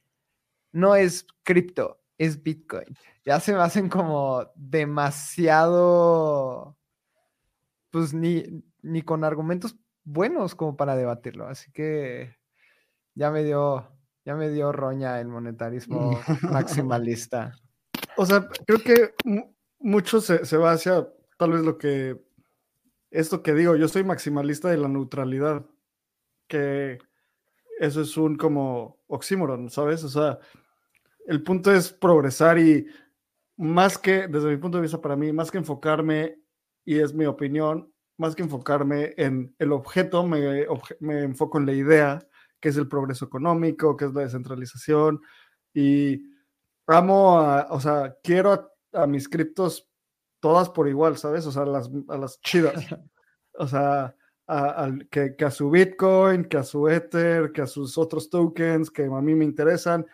[0.71, 2.85] no es cripto, es Bitcoin.
[3.25, 5.97] Ya se me hacen como demasiado,
[7.89, 11.48] pues ni, ni con argumentos buenos como para debatirlo.
[11.48, 12.36] Así que
[13.15, 13.88] ya me dio,
[14.26, 16.19] ya me dio roña el monetarismo
[16.52, 17.56] maximalista.
[18.18, 19.14] O sea, creo que
[19.80, 21.07] mucho se, se va hacia
[21.38, 22.22] tal vez lo que,
[23.10, 25.65] esto que digo, yo soy maximalista de la neutralidad,
[26.48, 26.99] que
[27.80, 30.03] eso es un como oxímoron, ¿sabes?
[30.03, 30.40] O sea,
[31.26, 32.86] el punto es progresar y
[33.57, 36.40] más que, desde mi punto de vista para mí, más que enfocarme,
[36.86, 37.90] y es mi opinión,
[38.22, 40.65] más que enfocarme en el objeto, me,
[40.99, 42.19] me enfoco en la idea,
[42.60, 45.22] que es el progreso económico, que es la descentralización,
[45.73, 46.22] y
[46.88, 49.89] amo, a, o sea, quiero a, mis criptos
[50.39, 51.45] todas por igual, ¿sabes?
[51.45, 52.73] O sea, las, a las chidas.
[53.56, 54.15] O sea,
[55.11, 59.03] que, que, a su Bitcoin, que a su Ether, que a sus otros tokens que
[59.03, 60.06] a mí me interesan.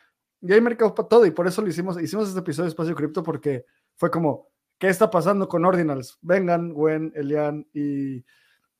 [0.41, 2.95] Y hay mercado para todo y por eso lo hicimos, hicimos este episodio de Espacio
[2.95, 3.63] Cripto porque
[3.95, 6.17] fue como, ¿qué está pasando con Ordinals?
[6.21, 8.23] Vengan, Gwen, Elian y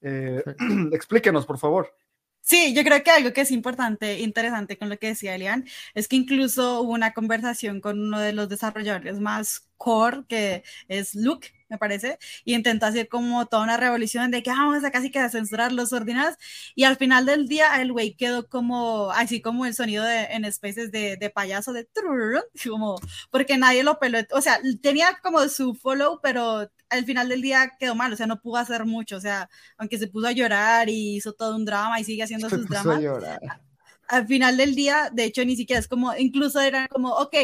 [0.02, 0.44] Eh,
[0.94, 1.94] explíquenos, por favor.
[2.42, 6.08] Sí, yo creo que algo que es importante, interesante con lo que decía Elian, es
[6.08, 11.50] que incluso hubo una conversación con uno de los desarrolladores más core, que es Luke,
[11.70, 15.12] me parece, y intentó hacer como toda una revolución de que ah, vamos a casi
[15.12, 16.38] que censurar los ordinals,
[16.76, 20.52] y al final del día el güey quedó como, así como el sonido de, en
[20.52, 21.88] Spaces de, de payaso, de
[22.70, 22.96] como,
[23.32, 27.74] porque nadie lo peló, o sea, tenía como su follow, pero al final del día
[27.80, 30.90] quedó mal, o sea, no pudo hacer mucho, o sea, aunque se puso a llorar
[30.90, 33.02] y hizo todo un drama y sigue haciendo sus dramas.
[34.10, 37.36] Al final del día, de hecho, ni siquiera es como, incluso era como, ok,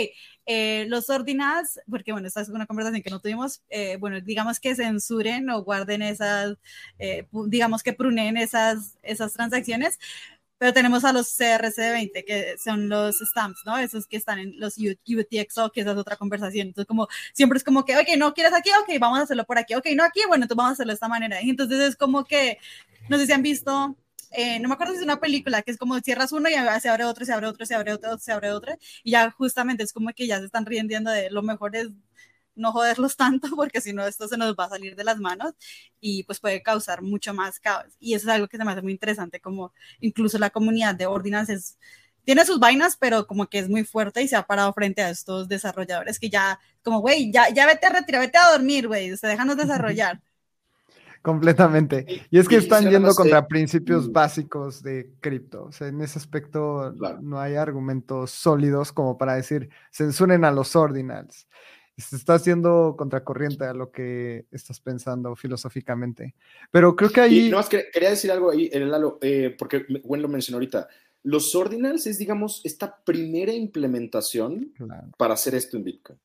[0.46, 4.60] eh, los ordinals, porque bueno, esta es una conversación que no tuvimos, eh, bueno, digamos
[4.60, 6.58] que censuren o guarden esas,
[7.00, 10.00] eh, digamos que prunen esas, esas transacciones,
[10.58, 13.78] pero tenemos a los CRC20, que son los stamps, ¿no?
[13.78, 16.68] Esos que están en los UTXO, que esa es otra conversación.
[16.68, 19.58] Entonces, como siempre es como que, ok, no quieres aquí, ok, vamos a hacerlo por
[19.58, 21.42] aquí, ok, no aquí, bueno, entonces vamos a hacerlo de esta manera.
[21.42, 22.60] Y entonces es como que,
[23.10, 23.98] no sé si han visto,
[24.34, 26.90] eh, no me acuerdo si es una película que es como cierras uno y se
[26.90, 28.74] abre otro, se abre otro, se abre otro, se abre otro,
[29.04, 31.90] y ya justamente es como que ya se están riendo de lo mejor es
[32.56, 35.54] no joderlos tanto porque si no esto se nos va a salir de las manos
[36.00, 37.94] y pues puede causar mucho más caos.
[38.00, 41.06] Y eso es algo que se me hace muy interesante, como incluso la comunidad de
[41.08, 41.76] Ordinance
[42.26, 45.10] tiene sus vainas, pero como que es muy fuerte y se ha parado frente a
[45.10, 49.16] estos desarrolladores que ya, como, güey, ya, ya vete a retirar, vete a dormir, güey,
[49.18, 50.22] se déjanos desarrollar.
[51.24, 52.06] Completamente.
[52.30, 54.12] Y es que están yendo contra principios mm.
[54.12, 55.64] básicos de cripto.
[55.64, 60.76] O sea, en ese aspecto no hay argumentos sólidos como para decir censuren a los
[60.76, 61.48] ordinals
[61.98, 66.36] se está haciendo contracorriente a lo que estás pensando filosóficamente.
[66.72, 67.50] Pero creo que ahí...
[67.50, 70.88] no, es que quería decir algo ahí, Lalo, eh, porque Gwen lo mencionó ahorita.
[71.24, 74.74] Los ordinals es, digamos, esta primera implementación
[75.18, 76.20] para hacer esto en Bitcoin.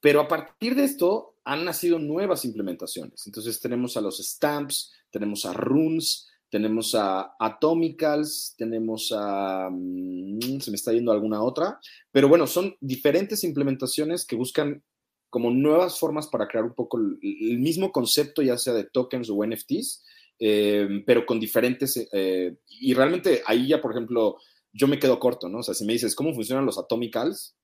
[0.00, 3.26] Pero a partir de esto han nacido nuevas implementaciones.
[3.26, 9.68] Entonces tenemos a los stamps, tenemos a runes, tenemos a Atomicals, tenemos a...
[9.70, 11.78] Mm, se me está yendo alguna otra,
[12.10, 14.82] pero bueno, son diferentes implementaciones que buscan
[15.30, 19.46] como nuevas formas para crear un poco el, mismo concepto, ya sea de tokens o
[19.46, 20.04] NFTs,
[20.40, 24.38] eh, pero con diferentes, eh, y realmente ahí ya, por ejemplo,
[24.72, 25.58] yo me quedo corto, ¿no?
[25.58, 27.54] O sea, si me dices, ¿cómo funcionan los atomicals?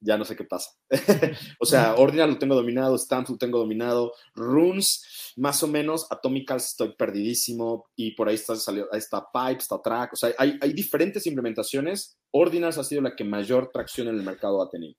[0.00, 0.70] Ya no sé qué pasa.
[1.60, 6.68] o sea, Ordinal lo tengo dominado, Stamps lo tengo dominado, Runes, más o menos, Atomicals
[6.68, 10.72] estoy perdidísimo, y por ahí está, salió, ahí Pipe, está Track, o sea, hay, hay
[10.72, 12.18] diferentes implementaciones.
[12.30, 14.94] Ordinals ha sido la que mayor tracción en el mercado ha tenido.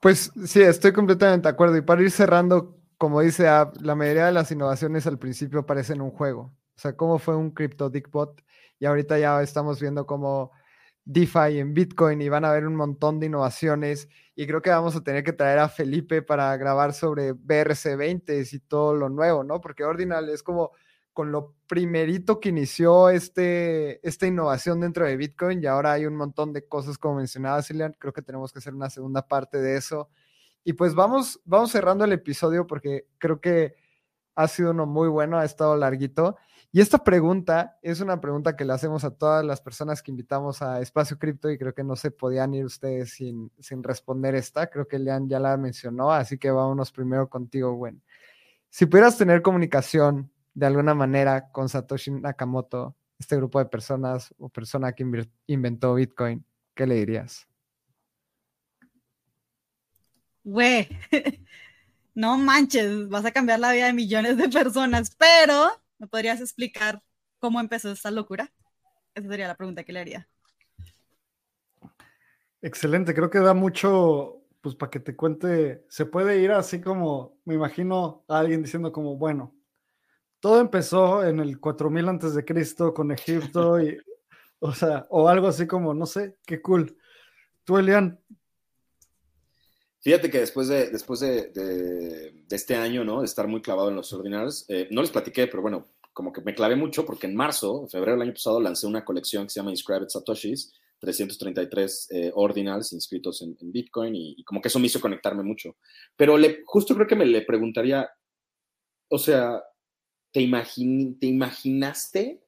[0.00, 1.76] Pues sí, estoy completamente de acuerdo.
[1.76, 6.10] Y para ir cerrando, como dice la mayoría de las innovaciones al principio parecen un
[6.10, 6.54] juego.
[6.74, 8.42] O sea, cómo fue un crypto Dickbot
[8.78, 10.52] y ahorita ya estamos viendo como
[11.04, 14.94] DeFi en Bitcoin y van a haber un montón de innovaciones y creo que vamos
[14.96, 19.60] a tener que traer a Felipe para grabar sobre BRC20 y todo lo nuevo, ¿no?
[19.60, 20.72] Porque Ordinal es como
[21.12, 26.16] con lo primerito que inició este, esta innovación dentro de Bitcoin y ahora hay un
[26.16, 29.76] montón de cosas como mencionaba Cilian, creo que tenemos que hacer una segunda parte de
[29.76, 30.08] eso.
[30.64, 33.74] Y pues vamos, vamos cerrando el episodio porque creo que
[34.34, 36.36] ha sido uno muy bueno, ha estado larguito.
[36.72, 40.62] Y esta pregunta es una pregunta que le hacemos a todas las personas que invitamos
[40.62, 44.68] a Espacio Cripto y creo que no se podían ir ustedes sin, sin responder esta.
[44.68, 48.00] Creo que Lean ya la mencionó, así que vámonos primero contigo, Gwen.
[48.68, 54.48] Si pudieras tener comunicación de alguna manera con Satoshi Nakamoto, este grupo de personas o
[54.48, 55.04] persona que
[55.48, 56.44] inventó Bitcoin,
[56.74, 57.48] ¿qué le dirías?
[60.44, 60.88] Güey,
[62.14, 67.02] no manches, vas a cambiar la vida de millones de personas, pero ¿me podrías explicar
[67.38, 68.52] cómo empezó esta locura?
[69.14, 70.28] Esa sería la pregunta que le haría.
[72.62, 77.38] Excelente, creo que da mucho, pues para que te cuente, se puede ir así como,
[77.44, 79.54] me imagino a alguien diciendo como, bueno,
[80.40, 83.98] todo empezó en el 4000 antes de Cristo con Egipto y,
[84.58, 86.96] o sea, o algo así como, no sé, qué cool.
[87.64, 88.18] Tú, Elian.
[90.02, 93.20] Fíjate que después de, después de, este año, ¿no?
[93.20, 96.40] De estar muy clavado en los ordinals, eh, no les platiqué, pero bueno, como que
[96.40, 99.60] me clavé mucho porque en marzo, febrero del año pasado, lancé una colección que se
[99.60, 105.00] llama Inscribed Satoshis, 333 eh, ordinals inscritos en, Bitcoin y, como que eso me hizo
[105.00, 105.76] conectarme mucho.
[106.16, 108.08] Pero le, justo creo que me le preguntaría,
[109.08, 109.62] o sea,
[110.32, 110.40] ¿te,
[111.20, 112.42] ¿te imaginaste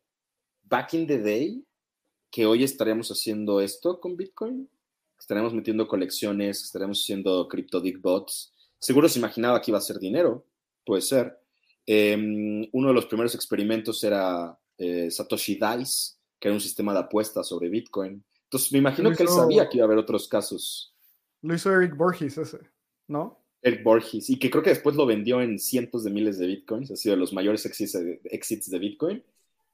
[0.65, 1.65] back in the day
[2.31, 4.69] que hoy estaríamos haciendo esto con Bitcoin?
[5.23, 8.53] Estaremos metiendo colecciones, estaremos haciendo crypto dig bots.
[8.81, 10.45] Seguro se imaginaba que iba a ser dinero,
[10.85, 11.39] puede ser.
[11.87, 16.99] Em, uno de los primeros experimentos era eh, Satoshi Dice, que era un sistema de
[16.99, 18.25] apuestas sobre Bitcoin.
[18.43, 20.93] Entonces me imagino que él sabía que iba a haber otros casos.
[21.41, 22.59] Lo hizo Eric Borges ese,
[23.07, 23.39] ¿no?
[23.63, 26.91] Eric Borges, y que creo que después lo vendió en cientos de miles de bitcoins,
[26.91, 29.23] ha sido de los mayores exits de, Bitcoin.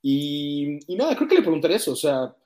[0.03, 2.37] Y, y, nada, creo que le preguntaría eso, o sea,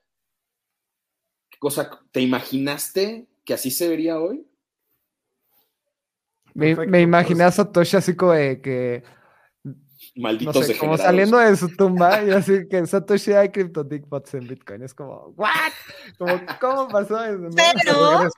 [1.62, 4.44] cosa, ¿te imaginaste que así se vería hoy?
[6.54, 9.04] Me, me imaginé a Satoshi así como de que
[10.16, 14.48] malditos no sé, Como saliendo de su tumba y así que Satoshi hay CryptoDickbots en
[14.48, 14.82] Bitcoin.
[14.82, 15.72] Es como, ¿what?
[16.18, 17.48] Como, ¿Cómo pasó eso?
[17.54, 18.28] Pero,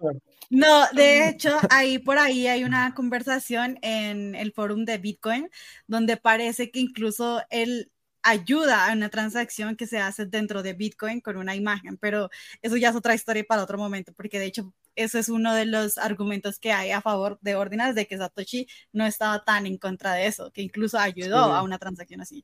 [0.50, 5.48] no, de hecho, ahí por ahí hay una conversación en el forum de Bitcoin
[5.86, 7.90] donde parece que incluso él
[8.24, 12.30] ayuda a una transacción que se hace dentro de Bitcoin con una imagen, pero
[12.62, 15.66] eso ya es otra historia para otro momento, porque de hecho eso es uno de
[15.66, 19.76] los argumentos que hay a favor de Ordinals, de que Satoshi no estaba tan en
[19.76, 22.42] contra de eso, que incluso ayudó a una transacción así.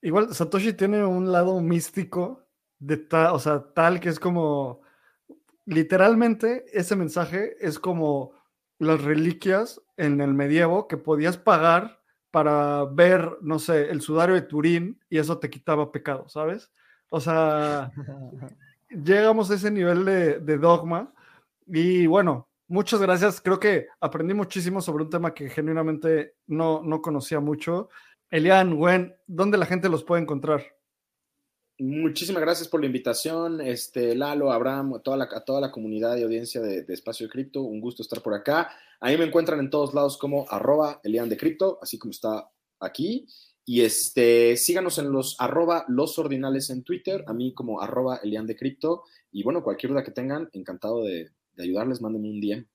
[0.00, 2.46] Igual Satoshi tiene un lado místico,
[2.78, 4.82] de tal, o sea, tal que es como,
[5.64, 8.32] literalmente ese mensaje es como
[8.78, 12.02] las reliquias en el medievo que podías pagar
[12.36, 16.70] para ver, no sé, el sudario de Turín y eso te quitaba pecado, ¿sabes?
[17.08, 17.90] O sea,
[18.90, 21.14] llegamos a ese nivel de, dogma
[21.66, 23.40] y bueno, muchas gracias.
[23.40, 27.88] Creo que aprendí muchísimo sobre un tema que genuinamente no, no conocía mucho.
[28.28, 30.75] Elian, Gwen, ¿dónde la gente los puede encontrar?
[31.78, 36.16] Muchísimas gracias por la invitación, este, Lalo, Abraham, a toda la, a toda la comunidad
[36.16, 37.62] y audiencia de, de Espacio de Cripto.
[37.62, 38.70] Un gusto estar por acá.
[38.98, 42.48] Ahí me encuentran en todos lados como arroba Elian de así como está
[42.80, 43.26] aquí.
[43.66, 48.46] Y este, síganos en los arroba los ordinales en Twitter, a mí como arroba Elian
[48.46, 48.56] de.
[49.32, 52.66] Y bueno, cualquier duda que tengan, encantado de, de ayudarles, mándenme un DM.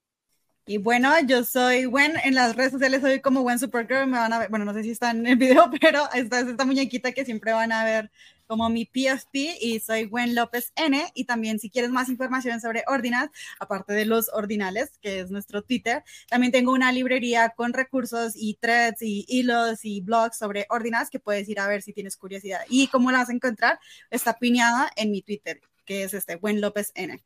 [0.68, 4.32] Y bueno, yo soy Gwen, en las redes sociales soy como Gwen Supergirl, me van
[4.32, 7.12] a ver, bueno, no sé si están en el video, pero esta es esta muñequita
[7.14, 8.12] que siempre van a ver
[8.52, 11.02] como mi PFP y soy Gwen López N.
[11.16, 15.62] Y también si quieres más información sobre Ordinals, aparte de los ordinales, que es nuestro
[15.64, 21.10] Twitter, también tengo una librería con recursos y threads y hilos y blogs sobre Ordinals
[21.10, 22.60] que puedes ir a ver si tienes curiosidad.
[22.68, 23.80] Y cómo la vas a encontrar,
[24.10, 27.24] está piñada en mi Twitter, que es este Gwen López N.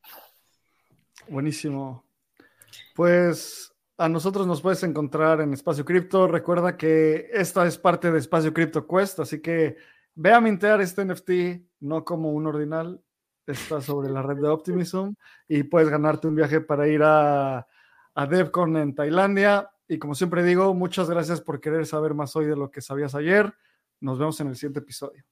[1.27, 2.04] Buenísimo.
[2.95, 6.27] Pues a nosotros nos puedes encontrar en Espacio Cripto.
[6.27, 9.77] Recuerda que esta es parte de Espacio Cripto Quest, así que
[10.15, 13.01] Ve a mintear este NFT no como un ordinal,
[13.45, 15.13] está sobre la red de Optimism
[15.47, 17.67] y puedes ganarte un viaje para ir a,
[18.15, 19.69] a DevCon en Tailandia.
[19.89, 23.13] Y como siempre digo, muchas gracias por querer saber más hoy de lo que sabías
[23.13, 23.53] ayer.
[23.99, 25.25] Nos vemos en el siguiente episodio.